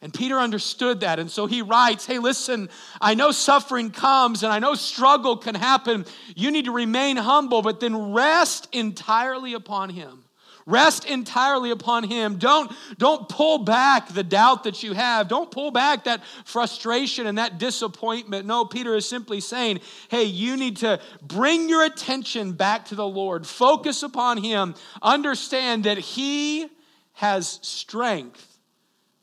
[0.02, 1.18] And Peter understood that.
[1.18, 5.56] And so he writes, Hey, listen, I know suffering comes and I know struggle can
[5.56, 6.06] happen.
[6.36, 10.26] You need to remain humble, but then rest entirely upon him.
[10.70, 12.38] Rest entirely upon Him.
[12.38, 15.28] Don't, don't pull back the doubt that you have.
[15.28, 18.46] Don't pull back that frustration and that disappointment.
[18.46, 19.80] No, Peter is simply saying,
[20.10, 23.48] hey, you need to bring your attention back to the Lord.
[23.48, 24.76] Focus upon Him.
[25.02, 26.68] Understand that He
[27.14, 28.60] has strength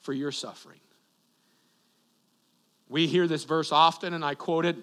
[0.01, 0.81] for your suffering.
[2.89, 4.77] We hear this verse often, and I quote it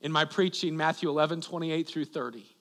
[0.00, 2.53] in my preaching, Matthew 11, 28 through 30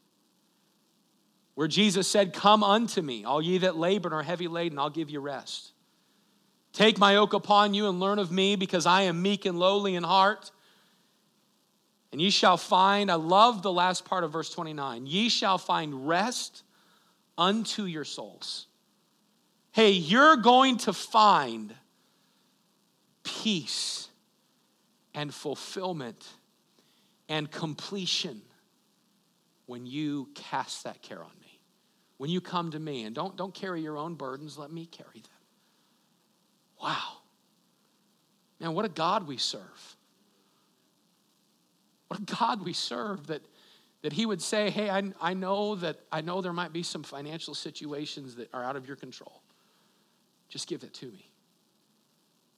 [1.56, 4.90] where Jesus said, Come unto me, all ye that labor and are heavy laden, I'll
[4.90, 5.72] give you rest.
[6.72, 9.96] Take my yoke upon you and learn of me, because I am meek and lowly
[9.96, 10.52] in heart.
[12.12, 16.08] And ye shall find, I love the last part of verse 29, ye shall find
[16.08, 16.64] rest
[17.38, 18.68] unto your souls.
[19.72, 21.74] Hey, you're going to find
[23.24, 24.10] peace
[25.16, 26.28] and fulfillment
[27.30, 28.42] and completion
[29.66, 31.43] when you cast that care on me
[32.18, 35.14] when you come to me and don't, don't carry your own burdens, let me carry
[35.14, 35.32] them.
[36.82, 37.18] Wow.
[38.60, 39.98] Man, what a God we serve.
[42.08, 43.42] What a God we serve that,
[44.04, 47.04] that He would say, Hey, I, I know that I know there might be some
[47.04, 49.42] financial situations that are out of your control.
[50.50, 51.33] Just give it to me.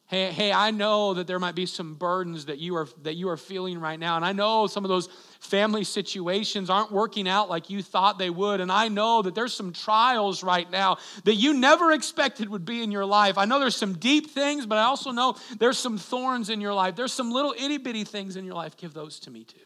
[0.08, 3.28] Hey, hey, I know that there might be some burdens that you are that you
[3.30, 4.18] are feeling right now.
[4.18, 8.30] And I know some of those family situations aren't working out like you thought they
[8.30, 8.62] would.
[8.62, 12.84] And I know that there's some trials right now that you never expected would be
[12.84, 13.40] in your life.
[13.40, 16.74] I know there's some deep things, but I also know there's some thorns in your
[16.74, 16.96] life.
[16.96, 18.78] There's some little itty bitty things in your life.
[18.78, 19.58] Give those to me too.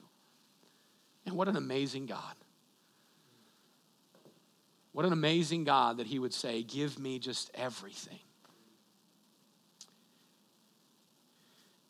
[1.25, 2.35] And what an amazing God.
[4.93, 8.19] What an amazing God that He would say, Give me just everything.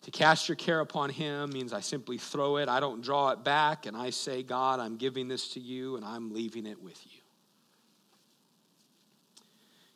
[0.03, 3.43] To cast your care upon him means I simply throw it, I don't draw it
[3.43, 6.99] back, and I say, God, I'm giving this to you and I'm leaving it with
[7.05, 7.19] you.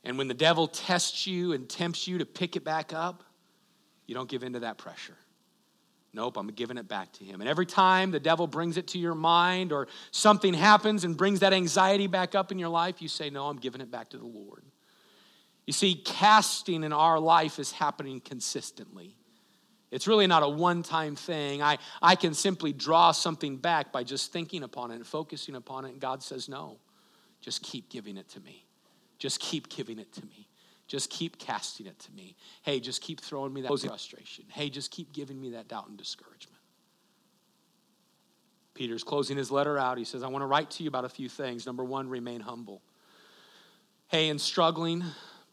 [0.03, 3.23] And when the devil tests you and tempts you to pick it back up,
[4.05, 5.15] you don't give in to that pressure.
[6.13, 7.41] Nope, I'm giving it back to him.
[7.41, 11.39] And every time the devil brings it to your mind or something happens and brings
[11.39, 14.17] that anxiety back up in your life, you say, No, I'm giving it back to
[14.17, 14.63] the Lord.
[15.65, 19.15] You see, casting in our life is happening consistently.
[19.93, 21.61] It's really not a one time thing.
[21.61, 25.85] I, I can simply draw something back by just thinking upon it and focusing upon
[25.85, 25.91] it.
[25.91, 26.79] And God says, No,
[27.41, 28.65] just keep giving it to me.
[29.19, 30.49] Just keep giving it to me.
[30.87, 32.35] Just keep casting it to me.
[32.63, 34.45] Hey, just keep throwing me that frustration.
[34.49, 36.59] Hey, just keep giving me that doubt and discouragement.
[38.73, 39.99] Peter's closing his letter out.
[39.99, 41.67] He says, I want to write to you about a few things.
[41.67, 42.81] Number one, remain humble.
[44.07, 45.03] Hey, in struggling,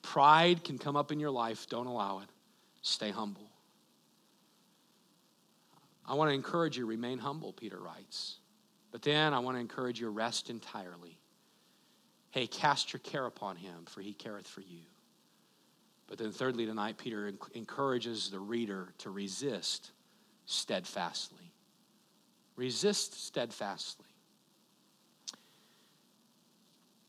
[0.00, 1.68] pride can come up in your life.
[1.68, 2.29] Don't allow it.
[2.81, 3.49] Stay humble.
[6.11, 8.38] I want to encourage you, remain humble, Peter writes.
[8.90, 11.20] But then I want to encourage you, rest entirely.
[12.31, 14.83] Hey, cast your care upon him, for he careth for you.
[16.09, 19.92] But then, thirdly, tonight, Peter encourages the reader to resist
[20.46, 21.53] steadfastly.
[22.57, 24.09] Resist steadfastly.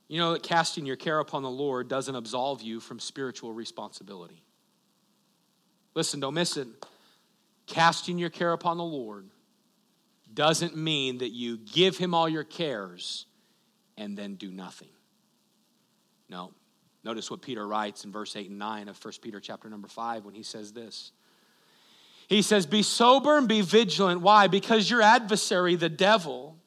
[0.10, 4.44] You know that casting your care upon the Lord doesn't absolve you from spiritual responsibility.
[5.96, 6.68] Listen, don't miss it
[7.67, 9.30] casting your care upon the Lord
[10.34, 13.26] doesn't mean that you give him all your cares
[13.97, 14.89] and then do nothing.
[16.30, 16.52] No.
[17.04, 20.24] Notice what Peter writes in verse 8 and 9 of 1 Peter chapter number 5
[20.24, 21.12] when he says this.
[22.28, 24.21] He says, Be sober and be vigilant.
[24.21, 24.47] Why?
[24.47, 26.58] Because your adversary, the devil,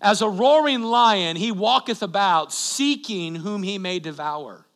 [0.00, 4.66] as a roaring lion, he walketh about, seeking whom he may devour,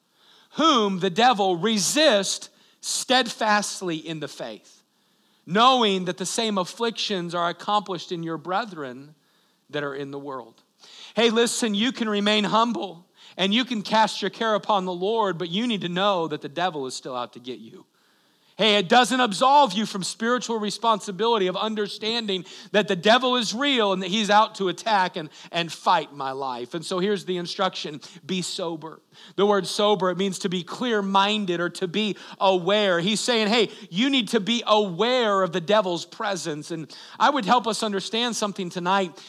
[0.53, 2.51] whom the devil resist
[2.81, 4.84] steadfastly in the faith
[5.47, 9.15] knowing that the same afflictions are accomplished in your brethren
[9.71, 10.63] that are in the world.
[11.15, 15.39] Hey, listen, you can remain humble and you can cast your care upon the Lord,
[15.39, 17.85] but you need to know that the devil is still out to get you.
[18.57, 23.93] Hey, it doesn't absolve you from spiritual responsibility of understanding that the devil is real
[23.93, 26.73] and that he's out to attack and, and fight my life.
[26.73, 29.01] And so here's the instruction be sober.
[29.35, 33.01] The word sober, it means to be clear minded or to be aware.
[33.01, 36.71] He's saying, hey, you need to be aware of the devil's presence.
[36.71, 39.21] And I would help us understand something tonight,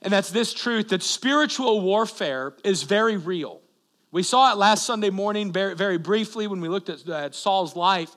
[0.00, 3.62] and that's this truth that spiritual warfare is very real.
[4.12, 7.74] We saw it last Sunday morning very, very briefly when we looked at, at Saul's
[7.74, 8.14] life.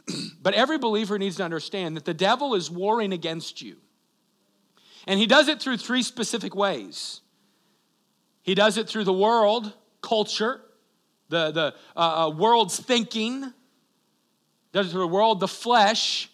[0.42, 3.76] but every believer needs to understand that the devil is warring against you.
[5.06, 7.20] And he does it through three specific ways.
[8.42, 10.60] He does it through the world, culture,
[11.28, 13.52] the, the uh, uh, world's thinking,
[14.72, 16.30] does it through the world, the flesh,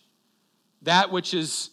[0.83, 1.71] that which is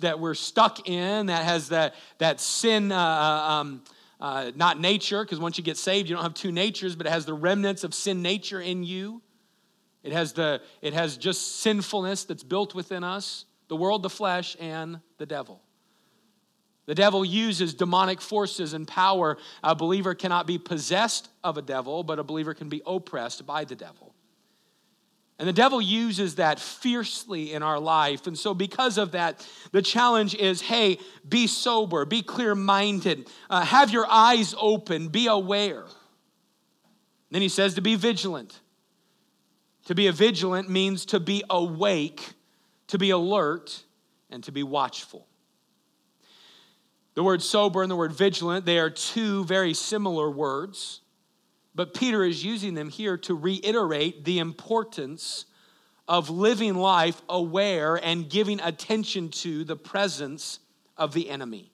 [0.00, 3.82] that we're stuck in, that has that, that sin, uh, uh um,
[4.18, 7.10] uh, not nature, because once you get saved, you don't have two natures, but it
[7.10, 9.20] has the remnants of sin nature in you.
[10.06, 14.56] It has, the, it has just sinfulness that's built within us the world, the flesh,
[14.60, 15.60] and the devil.
[16.86, 19.36] The devil uses demonic forces and power.
[19.64, 23.64] A believer cannot be possessed of a devil, but a believer can be oppressed by
[23.64, 24.14] the devil.
[25.40, 28.28] And the devil uses that fiercely in our life.
[28.28, 33.62] And so, because of that, the challenge is hey, be sober, be clear minded, uh,
[33.62, 35.84] have your eyes open, be aware.
[37.32, 38.60] Then he says to be vigilant.
[39.86, 42.32] To be a vigilant means to be awake,
[42.88, 43.84] to be alert,
[44.30, 45.26] and to be watchful.
[47.14, 51.02] The word sober and the word vigilant, they are two very similar words,
[51.74, 55.46] but Peter is using them here to reiterate the importance
[56.08, 60.58] of living life aware and giving attention to the presence
[60.96, 61.70] of the enemy.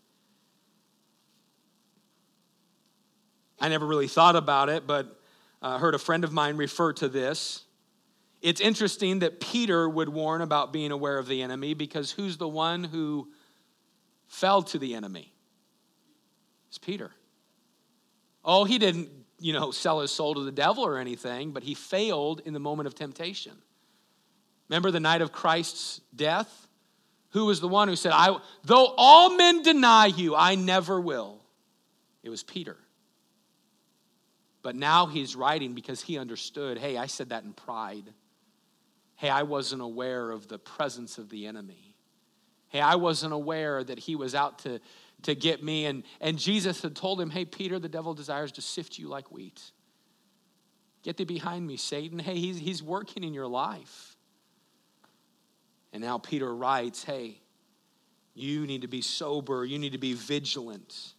[3.58, 5.18] I never really thought about it, but
[5.62, 7.64] I uh, heard a friend of mine refer to this.
[8.42, 12.48] It's interesting that Peter would warn about being aware of the enemy because who's the
[12.48, 13.28] one who
[14.26, 15.32] fell to the enemy?
[16.68, 17.12] It's Peter.
[18.44, 21.74] Oh, he didn't, you know, sell his soul to the devil or anything, but he
[21.74, 23.52] failed in the moment of temptation.
[24.68, 26.66] Remember the night of Christ's death?
[27.30, 31.40] Who was the one who said, I, Though all men deny you, I never will?
[32.24, 32.76] It was Peter.
[34.62, 38.12] But now he's writing because he understood hey, I said that in pride.
[39.22, 41.94] Hey, I wasn't aware of the presence of the enemy.
[42.70, 44.80] Hey, I wasn't aware that he was out to,
[45.22, 45.86] to get me.
[45.86, 49.30] And, and Jesus had told him, Hey, Peter, the devil desires to sift you like
[49.30, 49.62] wheat.
[51.04, 52.18] Get thee behind me, Satan.
[52.18, 54.16] Hey, he's, he's working in your life.
[55.92, 57.42] And now Peter writes, Hey,
[58.34, 61.12] you need to be sober, you need to be vigilant.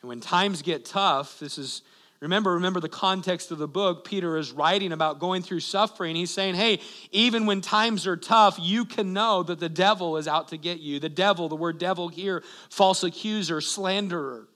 [0.00, 1.82] And when times get tough, this is
[2.20, 4.04] remember remember the context of the book.
[4.04, 6.16] Peter is writing about going through suffering.
[6.16, 10.28] He's saying hey even when times are tough you can know that the devil is
[10.28, 11.00] out to get you.
[11.00, 14.48] The devil the word devil here false accuser slanderer.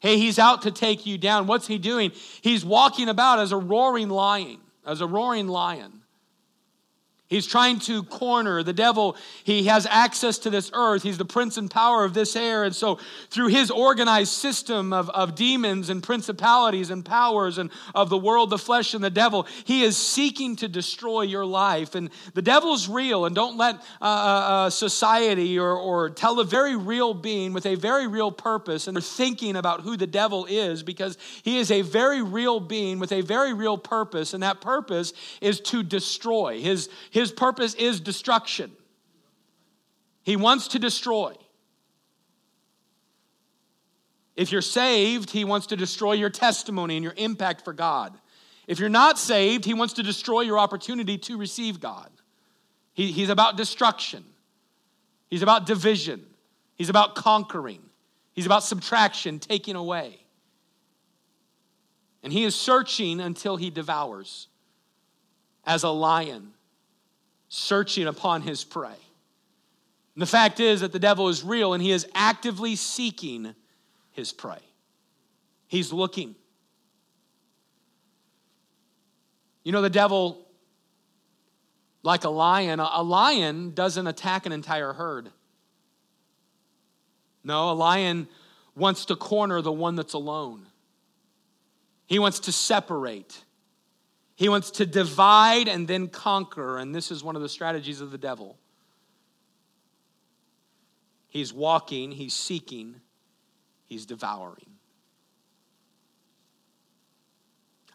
[0.00, 1.46] Hey he's out to take you down.
[1.46, 2.12] What's he doing?
[2.40, 6.01] He's walking about as a roaring lion as a roaring lion
[7.32, 9.16] He's trying to corner the devil.
[9.42, 11.02] He has access to this earth.
[11.02, 12.64] He's the prince and power of this air.
[12.64, 12.98] And so,
[13.30, 18.50] through his organized system of, of demons and principalities and powers and of the world,
[18.50, 21.94] the flesh, and the devil, he is seeking to destroy your life.
[21.94, 23.24] And the devil's real.
[23.24, 24.06] And don't let uh, uh,
[24.66, 29.02] uh society or, or tell a very real being with a very real purpose and
[29.02, 33.22] thinking about who the devil is because he is a very real being with a
[33.22, 34.34] very real purpose.
[34.34, 36.60] And that purpose is to destroy.
[36.60, 38.72] His, his his purpose is destruction.
[40.22, 41.34] He wants to destroy.
[44.36, 48.12] If you're saved, he wants to destroy your testimony and your impact for God.
[48.66, 52.10] If you're not saved, he wants to destroy your opportunity to receive God.
[52.92, 54.24] He, he's about destruction,
[55.30, 56.24] he's about division,
[56.74, 57.82] he's about conquering,
[58.32, 60.18] he's about subtraction, taking away.
[62.22, 64.48] And he is searching until he devours
[65.64, 66.52] as a lion
[67.54, 68.96] searching upon his prey.
[70.14, 73.54] And the fact is that the devil is real and he is actively seeking
[74.10, 74.60] his prey.
[75.66, 76.34] He's looking.
[79.64, 80.46] You know, the devil,
[82.02, 85.28] like a lion, a lion doesn't attack an entire herd.
[87.44, 88.28] No, a lion
[88.74, 90.68] wants to corner the one that's alone.
[92.06, 93.44] He wants to separate.
[94.34, 98.10] He wants to divide and then conquer, and this is one of the strategies of
[98.10, 98.58] the devil.
[101.28, 102.96] He's walking, he's seeking,
[103.86, 104.66] he's devouring.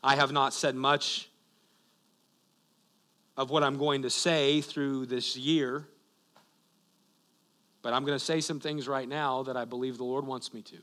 [0.03, 1.29] I have not said much
[3.35, 5.87] of what I'm going to say through this year,
[7.81, 10.53] but I'm going to say some things right now that I believe the Lord wants
[10.53, 10.77] me to.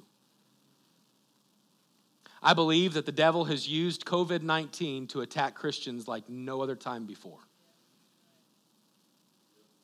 [2.45, 6.77] I believe that the devil has used COVID 19 to attack Christians like no other
[6.77, 7.41] time before.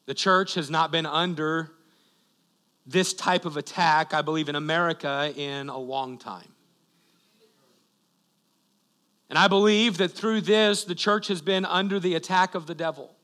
[0.05, 1.73] The church has not been under
[2.87, 6.53] this type of attack, I believe, in America in a long time.
[9.31, 12.75] And I believe that through this, the church has been under the attack of the
[12.75, 13.15] devil.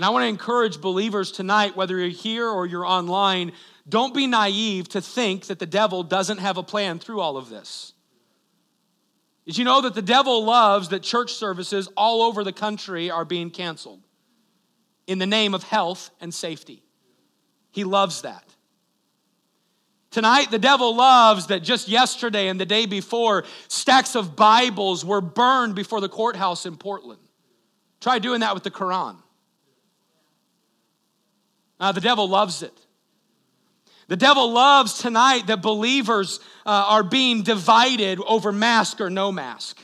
[0.00, 3.52] And I want to encourage believers tonight, whether you're here or you're online,
[3.86, 7.50] don't be naive to think that the devil doesn't have a plan through all of
[7.50, 7.92] this.
[9.44, 13.26] Did you know that the devil loves that church services all over the country are
[13.26, 14.00] being canceled
[15.06, 16.82] in the name of health and safety?
[17.70, 18.54] He loves that.
[20.10, 25.20] Tonight, the devil loves that just yesterday and the day before, stacks of Bibles were
[25.20, 27.20] burned before the courthouse in Portland.
[28.00, 29.18] Try doing that with the Quran.
[31.80, 32.78] Uh, the devil loves it.
[34.08, 39.80] The devil loves tonight that believers uh, are being divided over mask or no mask.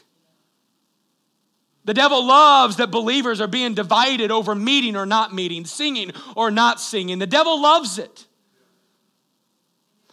[1.85, 6.51] The devil loves that believers are being divided over meeting or not meeting, singing or
[6.51, 7.21] not singing.
[7.21, 8.27] The devil loves it.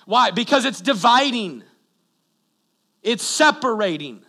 [0.06, 0.30] Why?
[0.30, 1.64] Because it's dividing,
[3.02, 4.24] it's separating.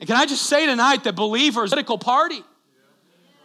[0.00, 2.42] And can I just say tonight that believers, political party,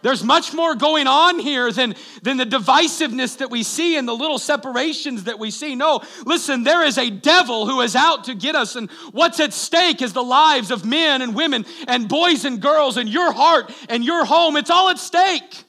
[0.02, 4.14] there's much more going on here than, than the divisiveness that we see and the
[4.14, 5.74] little separations that we see.
[5.74, 9.52] No, listen, there is a devil who is out to get us, and what's at
[9.52, 13.72] stake is the lives of men and women and boys and girls and your heart
[13.88, 14.56] and your home.
[14.56, 15.64] It's all at stake.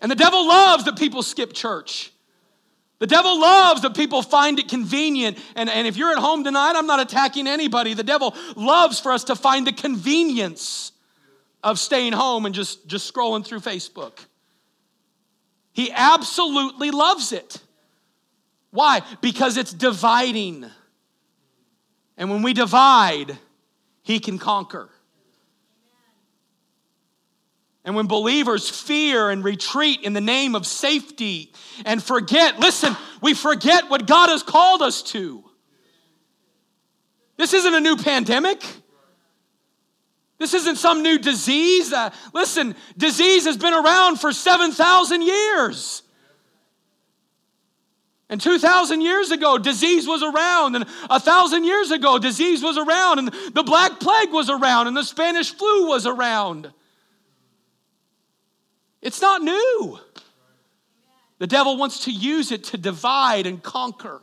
[0.00, 2.12] And the devil loves that people skip church.
[2.98, 5.38] The devil loves that people find it convenient.
[5.54, 7.92] And, and if you're at home tonight, I'm not attacking anybody.
[7.92, 10.92] The devil loves for us to find the convenience
[11.66, 14.12] of staying home and just, just scrolling through Facebook.
[15.72, 17.58] He absolutely loves it.
[18.70, 19.02] Why?
[19.20, 20.64] Because it's dividing.
[22.16, 23.36] And when we divide,
[24.02, 24.88] he can conquer.
[27.84, 31.52] And when believers fear and retreat in the name of safety
[31.84, 35.42] and forget, listen, we forget what God has called us to.
[37.36, 38.64] This isn't a new pandemic.
[40.38, 41.92] This isn't some new disease.
[41.92, 46.02] Uh, listen, disease has been around for 7,000 years.
[48.28, 50.74] And 2,000 years ago, disease was around.
[50.74, 53.20] And a 1,000 years ago, disease was around.
[53.20, 54.88] And the Black Plague was around.
[54.88, 56.72] And the Spanish flu was around.
[59.00, 60.00] It's not new.
[61.38, 64.22] The devil wants to use it to divide and conquer.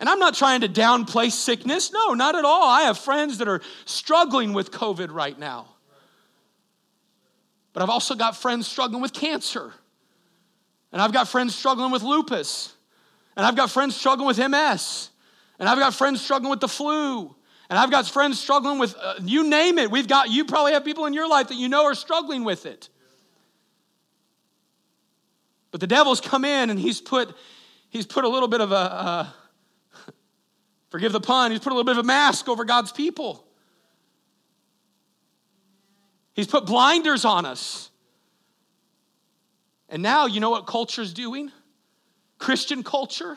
[0.00, 1.92] And I'm not trying to downplay sickness.
[1.92, 2.66] No, not at all.
[2.66, 5.68] I have friends that are struggling with COVID right now.
[7.74, 9.74] But I've also got friends struggling with cancer.
[10.90, 12.74] And I've got friends struggling with lupus.
[13.36, 15.10] And I've got friends struggling with MS.
[15.58, 17.34] And I've got friends struggling with the flu.
[17.68, 19.90] And I've got friends struggling with, uh, you name it.
[19.90, 22.64] We've got, you probably have people in your life that you know are struggling with
[22.64, 22.88] it.
[25.70, 27.36] But the devil's come in and he's put,
[27.90, 29.26] he's put a little bit of a, uh,
[30.90, 33.44] forgive the pun, he's put a little bit of a mask over God's people.
[36.34, 37.90] He's put blinders on us.
[39.88, 41.50] And now, you know what culture's doing?
[42.38, 43.36] Christian culture.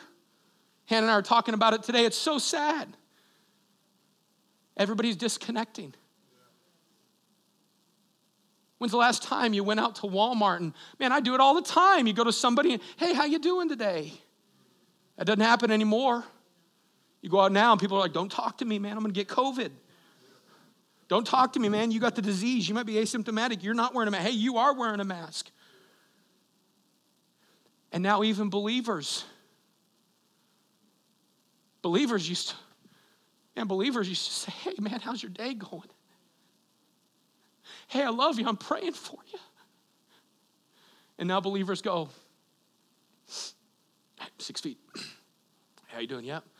[0.86, 2.04] Hannah and I are talking about it today.
[2.04, 2.96] It's so sad.
[4.76, 5.94] Everybody's disconnecting.
[8.78, 11.54] When's the last time you went out to Walmart and man, I do it all
[11.54, 12.06] the time.
[12.06, 14.12] You go to somebody and, hey, how you doing today?
[15.16, 16.24] That doesn't happen anymore.
[17.24, 18.98] You go out now and people are like, don't talk to me, man.
[18.98, 19.70] I'm gonna get COVID.
[21.08, 21.90] Don't talk to me, man.
[21.90, 22.68] You got the disease.
[22.68, 23.62] You might be asymptomatic.
[23.62, 24.24] You're not wearing a mask.
[24.24, 25.50] Hey, you are wearing a mask.
[27.92, 29.24] And now even believers.
[31.80, 32.56] Believers used to,
[33.56, 35.88] and believers used to say, hey man, how's your day going?
[37.88, 38.46] Hey, I love you.
[38.46, 39.38] I'm praying for you.
[41.18, 42.10] And now believers go,
[44.36, 44.78] six feet.
[45.86, 46.26] How you doing?
[46.26, 46.44] Yep.
[46.44, 46.53] Doing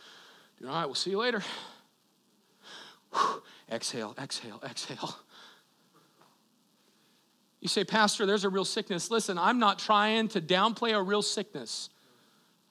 [0.68, 0.86] all right.
[0.86, 1.42] We'll see you later.
[3.70, 5.16] Exhale, exhale, exhale.
[7.60, 9.10] You say, Pastor, there's a real sickness.
[9.10, 11.88] Listen, I'm not trying to downplay a real sickness.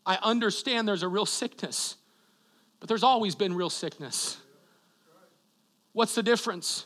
[0.05, 1.95] I understand there's a real sickness,
[2.79, 4.37] but there's always been real sickness.
[5.93, 6.85] What's the difference?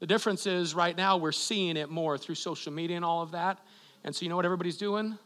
[0.00, 3.32] The difference is right now we're seeing it more through social media and all of
[3.32, 3.60] that.
[4.02, 5.16] And so, you know what everybody's doing?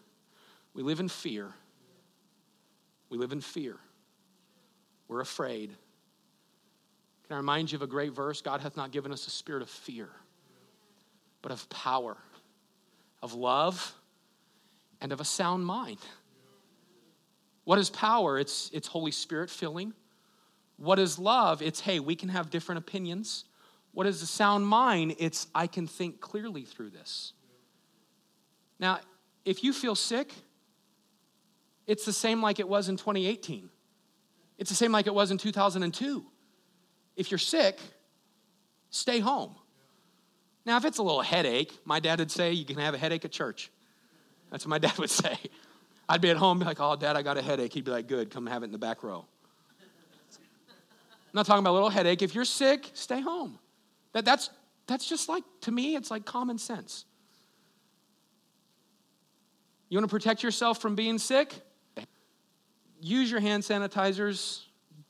[0.75, 1.55] We live in fear.
[3.09, 3.77] We live in fear.
[5.09, 5.71] We're afraid.
[7.27, 8.41] Can I remind you of a great verse?
[8.41, 10.09] God hath not given us a spirit of fear,
[11.43, 12.17] but of power,
[13.23, 13.95] of love,
[15.01, 15.99] and of a sound mind.
[17.65, 18.39] What is power?
[18.39, 19.93] It's, it's Holy Spirit filling.
[20.77, 21.63] What is love?
[21.63, 23.45] It's, hey, we can have different opinions.
[23.93, 25.17] What is a sound mind?
[25.19, 27.33] It's I can think clearly through this.
[28.79, 29.01] Now,
[29.45, 30.33] if you feel sick,
[31.87, 33.71] it's the same like it was in 2018.
[34.59, 36.25] It's the same like it was in 2002.
[37.17, 37.79] If you're sick,
[38.91, 39.55] stay home.
[40.65, 43.25] Now, if it's a little headache, my dad would say you can have a headache
[43.25, 43.71] at church.
[44.51, 45.39] That's what my dad would say.
[46.09, 47.73] I'd be at home, be like, oh, dad, I got a headache.
[47.73, 49.25] He'd be like, good, come have it in the back row.
[50.31, 52.23] I'm not talking about a little headache.
[52.23, 53.59] If you're sick, stay home.
[54.13, 54.51] That, that's,
[54.87, 57.05] that's just like, to me, it's like common sense.
[59.89, 61.55] You want to protect yourself from being sick?
[63.07, 64.63] Use your hand sanitizers.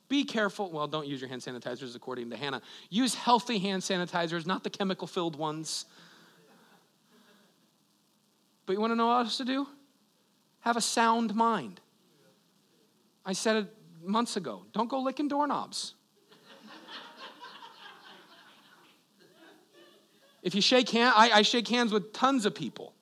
[0.09, 0.70] Be careful.
[0.70, 2.61] Well, don't use your hand sanitizers according to Hannah.
[2.90, 5.86] Use healthy hand sanitizers, not the chemical filled ones.
[8.66, 9.66] But you want to know what else to do?
[10.61, 11.80] Have a sound mind.
[13.24, 13.74] I said it
[14.05, 14.66] months ago.
[14.74, 15.94] Don't go licking doorknobs.
[20.42, 22.92] If you shake hands, I, I shake hands with tons of people.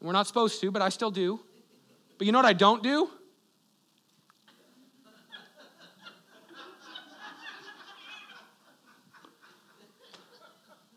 [0.00, 1.40] We're not supposed to, but I still do.
[2.16, 3.10] But you know what I don't do?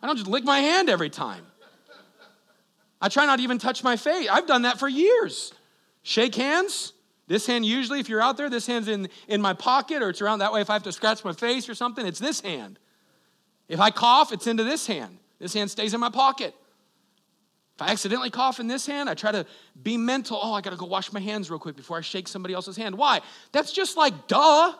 [0.05, 1.43] I don't just lick my hand every time.
[3.01, 4.29] I try not to even touch my face.
[4.31, 5.51] I've done that for years.
[6.03, 6.93] Shake hands.
[7.25, 10.21] This hand, usually, if you're out there, this hand's in, in my pocket or it's
[10.21, 10.61] around that way.
[10.61, 12.77] If I have to scratch my face or something, it's this hand.
[13.67, 15.17] If I cough, it's into this hand.
[15.39, 16.53] This hand stays in my pocket.
[17.73, 19.43] If I accidentally cough in this hand, I try to
[19.81, 20.39] be mental.
[20.39, 22.77] Oh, I got to go wash my hands real quick before I shake somebody else's
[22.77, 22.95] hand.
[22.95, 23.21] Why?
[23.53, 24.75] That's just like duh.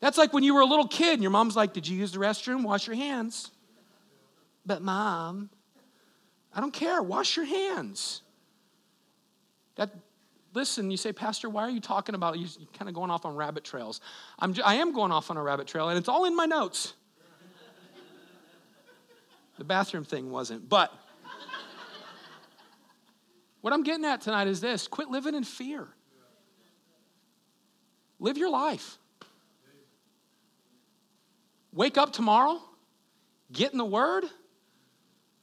[0.00, 2.12] That's like when you were a little kid and your mom's like, Did you use
[2.12, 2.64] the restroom?
[2.64, 3.50] Wash your hands.
[4.66, 5.50] But, mom,
[6.54, 7.02] I don't care.
[7.02, 8.22] Wash your hands.
[9.76, 9.90] That,
[10.52, 12.38] listen, you say, Pastor, why are you talking about?
[12.38, 14.00] You're kind of going off on rabbit trails.
[14.38, 16.94] I'm, I am going off on a rabbit trail, and it's all in my notes.
[19.58, 20.68] The bathroom thing wasn't.
[20.70, 20.90] But
[23.60, 25.86] what I'm getting at tonight is this quit living in fear.
[28.18, 28.98] Live your life.
[31.72, 32.60] Wake up tomorrow,
[33.52, 34.24] get in the Word,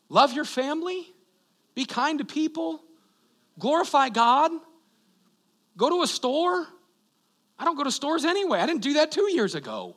[0.09, 1.07] love your family,
[1.73, 2.81] be kind to people,
[3.57, 4.51] glorify God,
[5.77, 6.67] go to a store.
[7.59, 8.59] I don't go to stores anyway.
[8.59, 9.95] I didn't do that two years ago.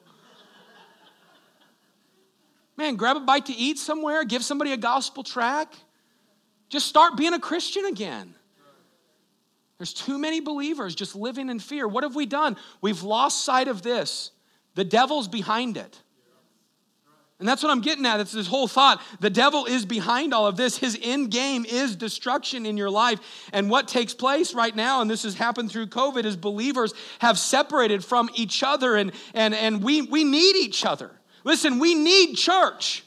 [2.76, 5.74] Man, grab a bite to eat somewhere, give somebody a gospel track.
[6.70, 8.34] Just start being a Christian again.
[9.76, 11.88] There's too many believers just living in fear.
[11.88, 12.56] What have we done?
[12.80, 14.30] We've lost sight of this.
[14.74, 16.00] The devil's behind it.
[17.40, 18.20] And that's what I'm getting at.
[18.20, 19.02] It's this whole thought.
[19.18, 20.76] The devil is behind all of this.
[20.76, 23.18] His end game is destruction in your life.
[23.52, 27.38] And what takes place right now, and this has happened through COVID, is believers have
[27.38, 31.10] separated from each other and, and, and we, we need each other.
[31.42, 33.04] Listen, we need church.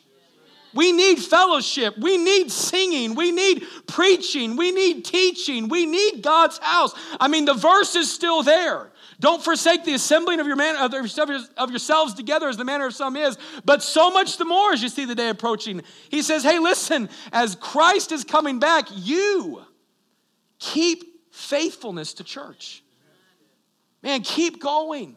[0.73, 1.97] We need fellowship.
[1.97, 3.15] We need singing.
[3.15, 4.55] We need preaching.
[4.55, 5.69] We need teaching.
[5.69, 6.93] We need God's house.
[7.19, 8.91] I mean, the verse is still there.
[9.19, 12.95] Don't forsake the assembling of, your man, of, of yourselves together as the manner of
[12.95, 15.81] some is, but so much the more as you see the day approaching.
[16.09, 19.61] He says, Hey, listen, as Christ is coming back, you
[20.59, 22.83] keep faithfulness to church.
[24.01, 25.15] Man, keep going.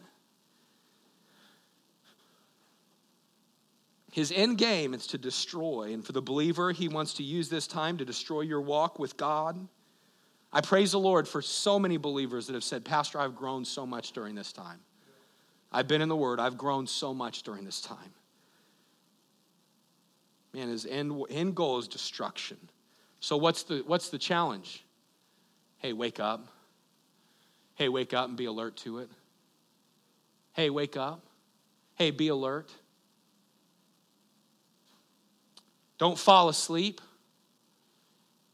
[4.17, 5.93] His end game is to destroy.
[5.93, 9.15] And for the believer, he wants to use this time to destroy your walk with
[9.15, 9.67] God
[10.51, 13.85] I praise the Lord for so many believers that have said, Pastor, I've grown so
[13.85, 14.79] much during this time.
[15.71, 18.13] I've been in the Word, I've grown so much during this time.
[20.53, 22.57] Man, his end, end goal is destruction.
[23.19, 24.85] So, what's the, what's the challenge?
[25.79, 26.47] Hey, wake up.
[27.75, 29.09] Hey, wake up and be alert to it.
[30.53, 31.23] Hey, wake up.
[31.95, 32.71] Hey, be alert.
[35.97, 37.01] Don't fall asleep.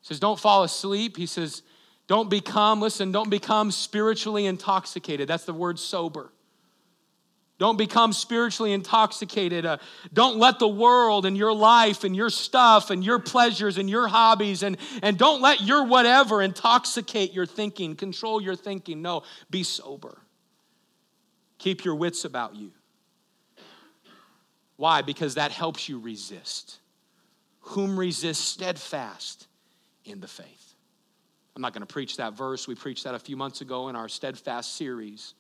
[0.02, 1.18] He says, Don't fall asleep.
[1.18, 1.64] He says,
[2.08, 5.28] don't become, listen, don't become spiritually intoxicated.
[5.28, 6.32] That's the word sober.
[7.60, 9.66] Don't become spiritually intoxicated.
[9.66, 9.78] Uh,
[10.12, 14.08] don't let the world and your life and your stuff and your pleasures and your
[14.08, 19.02] hobbies and, and don't let your whatever intoxicate your thinking, control your thinking.
[19.02, 20.18] No, be sober.
[21.60, 22.74] Keep your wits about you.
[24.76, 25.04] Why?
[25.04, 26.80] Because that helps you resist.
[27.68, 29.48] Whom resist steadfast
[30.06, 30.74] in the faith.
[31.56, 32.68] I'm not going to preach that verse.
[32.68, 35.34] We preached that a few months ago in our steadfast series.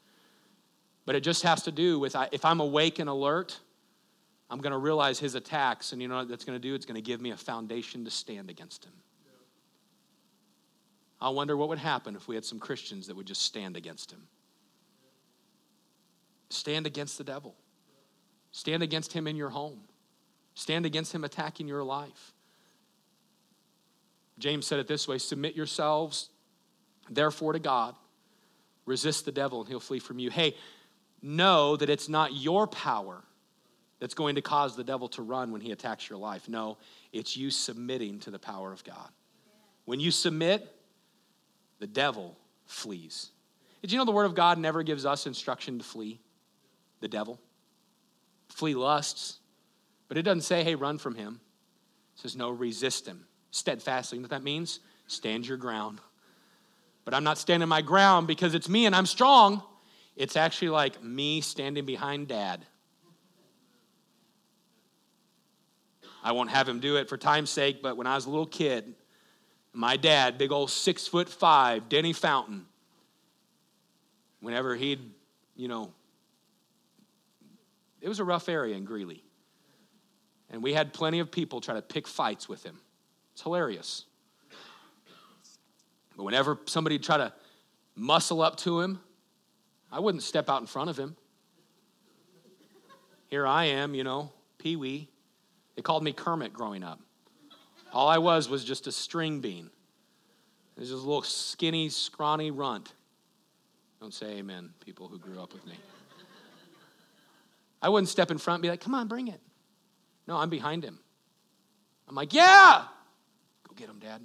[1.05, 3.59] But it just has to do with if I'm awake and alert,
[4.49, 5.91] I'm going to realize his attacks.
[5.91, 6.75] And you know what that's going to do?
[6.75, 8.93] It's going to give me a foundation to stand against him.
[11.19, 14.11] I wonder what would happen if we had some Christians that would just stand against
[14.11, 14.27] him.
[16.49, 17.55] Stand against the devil.
[18.51, 19.79] Stand against him in your home.
[20.55, 22.33] Stand against him attacking your life.
[24.39, 26.29] James said it this way Submit yourselves,
[27.09, 27.95] therefore, to God.
[28.85, 30.29] Resist the devil, and he'll flee from you.
[30.29, 30.55] Hey,
[31.21, 33.23] know that it's not your power
[33.99, 36.49] that's going to cause the devil to run when he attacks your life.
[36.49, 36.77] No,
[37.13, 39.09] it's you submitting to the power of God.
[39.85, 40.69] When you submit,
[41.79, 43.31] the devil flees.
[43.81, 46.19] Did you know the Word of God never gives us instruction to flee
[46.99, 47.39] the devil?
[48.49, 49.39] Flee lusts.
[50.07, 51.39] But it doesn't say, hey, run from him.
[52.15, 54.17] It says, no, resist him steadfastly.
[54.17, 54.79] You know what that means?
[55.07, 56.01] Stand your ground.
[57.05, 59.61] But I'm not standing my ground because it's me and I'm strong.
[60.15, 62.65] It's actually like me standing behind dad.
[66.23, 68.45] I won't have him do it for time's sake, but when I was a little
[68.45, 68.93] kid,
[69.73, 72.65] my dad, big old six foot five, Denny Fountain,
[74.39, 74.99] whenever he'd,
[75.55, 75.91] you know,
[77.99, 79.23] it was a rough area in Greeley.
[80.53, 82.77] And we had plenty of people try to pick fights with him.
[83.33, 84.05] It's hilarious.
[86.15, 87.33] But whenever somebody try to
[87.95, 88.99] muscle up to him,
[89.91, 91.15] I wouldn't step out in front of him.
[93.29, 95.09] Here I am, you know, Pee Wee.
[95.75, 96.99] They called me Kermit growing up.
[97.91, 99.71] All I was was just a string bean.
[100.77, 102.93] It was just a little skinny, scrawny runt.
[103.99, 105.73] Don't say amen, people who grew up with me.
[107.81, 109.41] I wouldn't step in front and be like, come on, bring it.
[110.27, 110.99] No, I'm behind him.
[112.07, 112.85] I'm like, yeah,
[113.67, 114.21] go get him, Dad.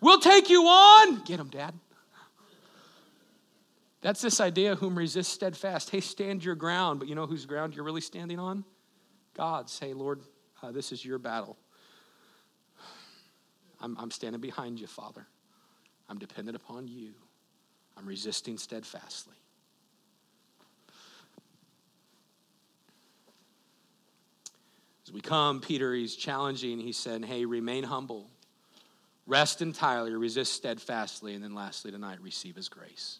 [0.00, 1.22] We'll take you on.
[1.24, 1.74] Get him, Dad.
[4.02, 5.88] That's this idea whom resist steadfast.
[5.88, 8.64] Hey, stand your ground, but you know whose ground you're really standing on?
[9.32, 9.78] God's.
[9.78, 10.20] Hey, Lord,
[10.62, 11.56] uh, this is your battle.
[13.80, 15.26] I'm, I'm standing behind you, Father.
[16.08, 17.12] I'm dependent upon you.
[17.96, 19.36] I'm resisting steadfastly.
[25.06, 26.78] As we come, Peter, he's challenging.
[26.80, 28.30] He said, Hey, remain humble,
[29.26, 33.18] rest entirely, resist steadfastly, and then lastly tonight, receive his grace.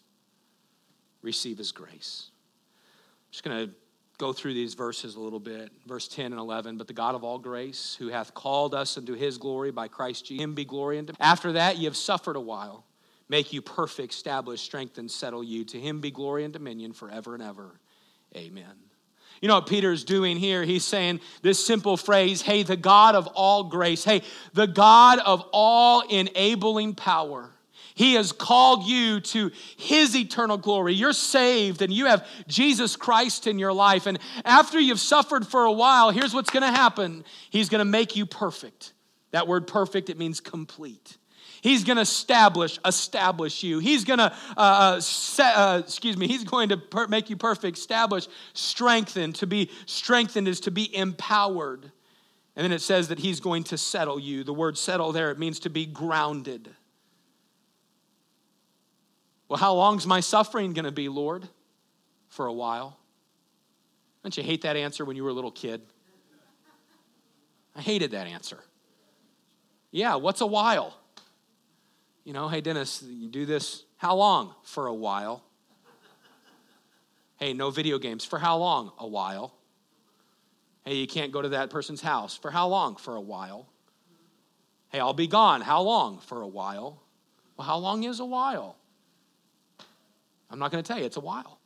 [1.21, 2.29] Receive his grace.
[2.29, 3.73] I'm just going to
[4.17, 5.71] go through these verses a little bit.
[5.85, 6.77] Verse 10 and 11.
[6.77, 10.25] But the God of all grace, who hath called us unto his glory by Christ
[10.25, 11.13] Jesus, him be glory unto.
[11.19, 12.85] After that, ye have suffered a while,
[13.29, 15.65] make you perfect, establish, strengthen, settle you.
[15.65, 17.79] To him be glory and dominion forever and ever.
[18.35, 18.75] Amen.
[19.41, 20.63] You know what Peter's doing here?
[20.63, 24.21] He's saying this simple phrase, hey, the God of all grace, hey,
[24.53, 27.51] the God of all enabling power
[27.95, 30.93] he has called you to His eternal glory.
[30.93, 34.05] You're saved and you have Jesus Christ in your life.
[34.05, 37.85] And after you've suffered for a while, here's what's going to happen He's going to
[37.85, 38.91] make you perfect.
[39.31, 41.17] That word perfect, it means complete.
[41.65, 43.79] He's going to establish, establish you.
[43.79, 47.37] He's going to, uh, uh, set, uh, excuse me, he's going to per- make you
[47.37, 49.33] perfect, establish, strengthen.
[49.33, 51.91] To be strengthened is to be empowered.
[52.55, 54.43] And then it says that he's going to settle you.
[54.43, 56.69] The word settle there, it means to be grounded.
[59.49, 61.47] Well, how long's my suffering going to be, Lord?
[62.27, 62.95] For a while.
[64.21, 65.81] Don't you hate that answer when you were a little kid?
[67.75, 68.59] I hated that answer.
[69.89, 70.95] Yeah, what's a while?
[72.25, 74.55] You know, hey, Dennis, you do this how long?
[74.63, 75.43] For a while.
[77.37, 78.25] Hey, no video games.
[78.25, 78.91] For how long?
[78.97, 79.53] A while.
[80.83, 82.35] Hey, you can't go to that person's house.
[82.35, 82.95] For how long?
[82.95, 83.67] For a while.
[84.89, 85.61] Hey, I'll be gone.
[85.61, 86.19] How long?
[86.19, 86.99] For a while.
[87.57, 88.75] Well, how long is a while?
[90.49, 91.59] I'm not going to tell you, it's a while.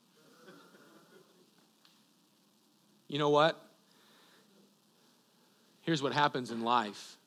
[3.07, 3.59] You know what?
[5.83, 7.17] Here's what happens in life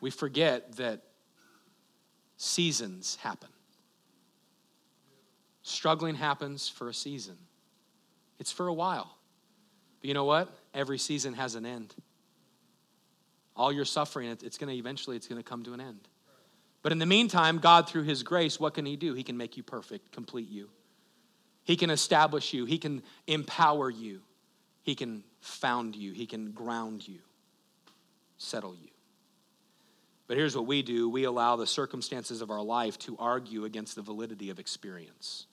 [0.00, 1.02] we forget that
[2.42, 3.48] seasons happen.
[5.62, 7.36] Struggling happens for a season,
[8.38, 9.16] it's for a while.
[10.00, 10.48] But you know what?
[10.74, 11.94] Every season has an end.
[13.54, 16.08] All your suffering, it's going to eventually, it's going to come to an end.
[16.82, 19.14] But in the meantime, God, through His grace, what can He do?
[19.14, 20.68] He can make you perfect, complete you.
[21.62, 24.22] He can establish you, He can empower you,
[24.82, 27.20] He can found you, He can ground you,
[28.36, 28.91] settle you.
[30.32, 33.96] But here's what we do we allow the circumstances of our life to argue against
[33.96, 35.46] the validity of experience.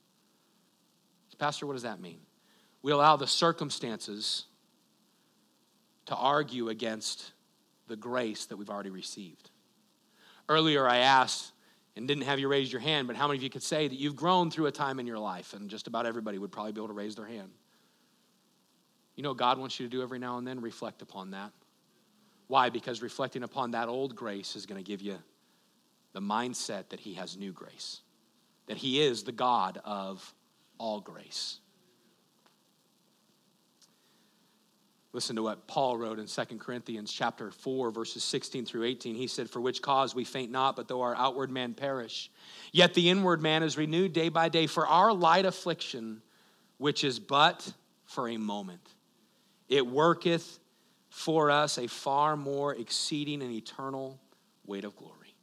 [1.37, 2.21] Pastor, what does that mean?
[2.81, 4.45] We allow the circumstances
[6.05, 7.33] to argue against
[7.87, 9.49] the grace that we've already received.
[10.47, 11.51] Earlier, I asked
[11.97, 13.99] and didn't have you raise your hand, but how many of you could say that
[13.99, 15.53] you've grown through a time in your life?
[15.53, 17.49] And just about everybody would probably be able to raise their hand.
[19.17, 21.51] You know, God wants you to do every now and then reflect upon that.
[22.49, 22.69] Why?
[22.69, 25.19] Because reflecting upon that old grace is going to give you
[26.13, 28.01] the mindset that He has new grace,
[28.65, 30.33] that He is the God of
[30.79, 31.59] all grace.
[35.13, 39.13] Listen to what Paul wrote in 2 Corinthians chapter 4 verses 16 through 18.
[39.13, 42.31] He said, "For which cause we faint not, but though our outward man perish,
[42.71, 46.23] yet the inward man is renewed day by day, for our light affliction,
[46.79, 47.73] which is but
[48.05, 48.95] for a moment,
[49.67, 50.59] it worketh
[51.09, 54.19] for us a far more exceeding and eternal
[54.65, 55.35] weight of glory."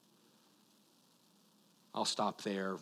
[1.95, 2.77] I'll stop there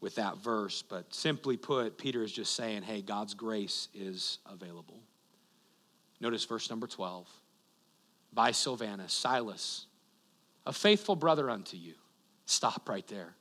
[0.00, 5.02] with that verse, but simply put, Peter is just saying, "Hey, God's grace is available."
[6.20, 7.28] Notice verse number 12.
[8.32, 9.86] By Silvanus, Silas,
[10.64, 11.94] a faithful brother unto you.
[12.46, 13.34] Stop right there.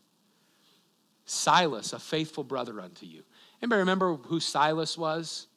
[1.25, 3.23] Silas, a faithful brother unto you.
[3.61, 5.47] Anybody remember who Silas was?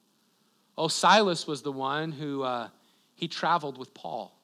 [0.76, 2.68] Oh, Silas was the one who uh,
[3.14, 4.38] he traveled with Paul.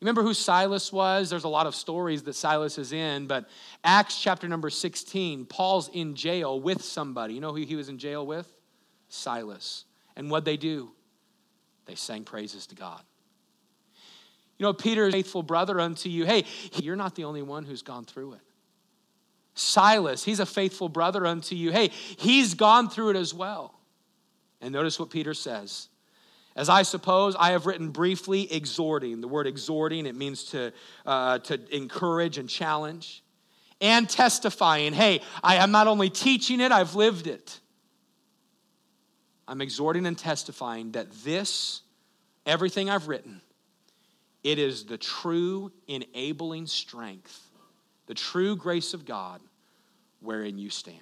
[0.00, 1.28] Remember who Silas was?
[1.28, 3.48] There's a lot of stories that Silas is in, but
[3.82, 7.34] Acts chapter number 16, Paul's in jail with somebody.
[7.34, 8.46] You know who he was in jail with?
[9.08, 9.84] Silas.
[10.14, 10.92] And what they do?
[11.86, 13.02] They sang praises to God.
[14.58, 16.26] You know, Peter's faithful brother unto you.
[16.26, 16.44] Hey,
[16.74, 18.40] you're not the only one who's gone through it.
[19.54, 21.72] Silas, he's a faithful brother unto you.
[21.72, 23.74] Hey, he's gone through it as well.
[24.60, 25.88] And notice what Peter says.
[26.58, 29.20] As I suppose, I have written briefly exhorting.
[29.20, 30.72] The word exhorting, it means to,
[31.06, 33.22] uh, to encourage and challenge.
[33.80, 34.92] And testifying.
[34.92, 37.60] Hey, I am not only teaching it, I've lived it.
[39.46, 41.82] I'm exhorting and testifying that this,
[42.44, 43.40] everything I've written,
[44.42, 47.40] it is the true enabling strength,
[48.06, 49.40] the true grace of God
[50.18, 50.98] wherein you stand.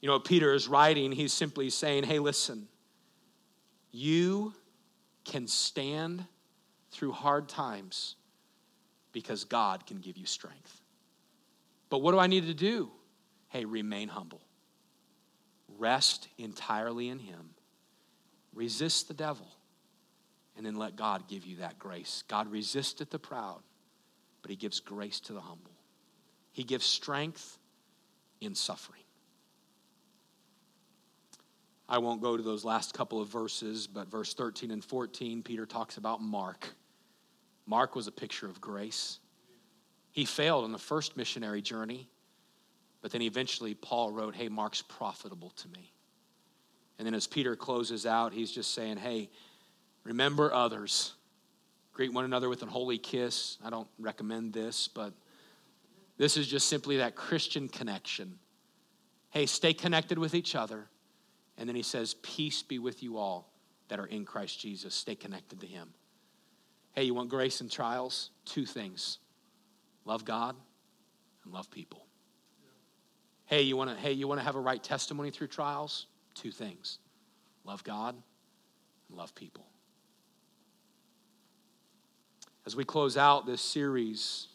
[0.00, 2.68] You know, Peter is writing, he's simply saying, hey, listen,
[3.92, 4.54] you
[5.24, 6.24] can stand
[6.90, 8.16] through hard times
[9.12, 10.80] because God can give you strength.
[11.90, 12.90] But what do I need to do?
[13.48, 14.40] Hey, remain humble.
[15.78, 17.50] Rest entirely in Him.
[18.54, 19.46] Resist the devil.
[20.56, 22.24] and then let God give you that grace.
[22.28, 23.60] God resisteth the proud,
[24.42, 25.72] but He gives grace to the humble.
[26.52, 27.58] He gives strength
[28.40, 29.01] in suffering.
[31.92, 35.66] I won't go to those last couple of verses, but verse 13 and 14, Peter
[35.66, 36.70] talks about Mark.
[37.66, 39.18] Mark was a picture of grace.
[40.10, 42.08] He failed on the first missionary journey,
[43.02, 45.92] but then eventually Paul wrote, Hey, Mark's profitable to me.
[46.98, 49.28] And then as Peter closes out, he's just saying, Hey,
[50.02, 51.12] remember others.
[51.92, 53.58] Greet one another with a holy kiss.
[53.62, 55.12] I don't recommend this, but
[56.16, 58.38] this is just simply that Christian connection.
[59.28, 60.86] Hey, stay connected with each other.
[61.58, 63.52] And then he says, Peace be with you all
[63.88, 64.94] that are in Christ Jesus.
[64.94, 65.88] Stay connected to him.
[66.92, 68.30] Hey, you want grace in trials?
[68.44, 69.18] Two things
[70.04, 70.56] love God
[71.44, 72.06] and love people.
[73.46, 76.06] Hey, you want to hey, you want to have a right testimony through trials?
[76.34, 76.98] Two things.
[77.64, 78.14] Love God
[79.08, 79.66] and love people.
[82.64, 84.48] As we close out this series,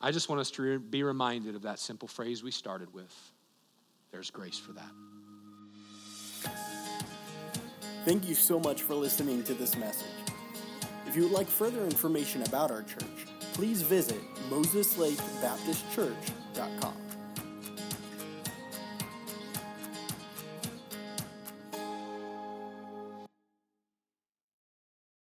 [0.00, 3.12] I just want us to be reminded of that simple phrase we started with.
[4.12, 4.90] There's grace for that.
[8.04, 10.08] Thank you so much for listening to this message.
[11.06, 13.24] If you would like further information about our church,
[13.54, 14.20] please visit
[14.50, 17.03] MosesLakeBaptistChurch.com.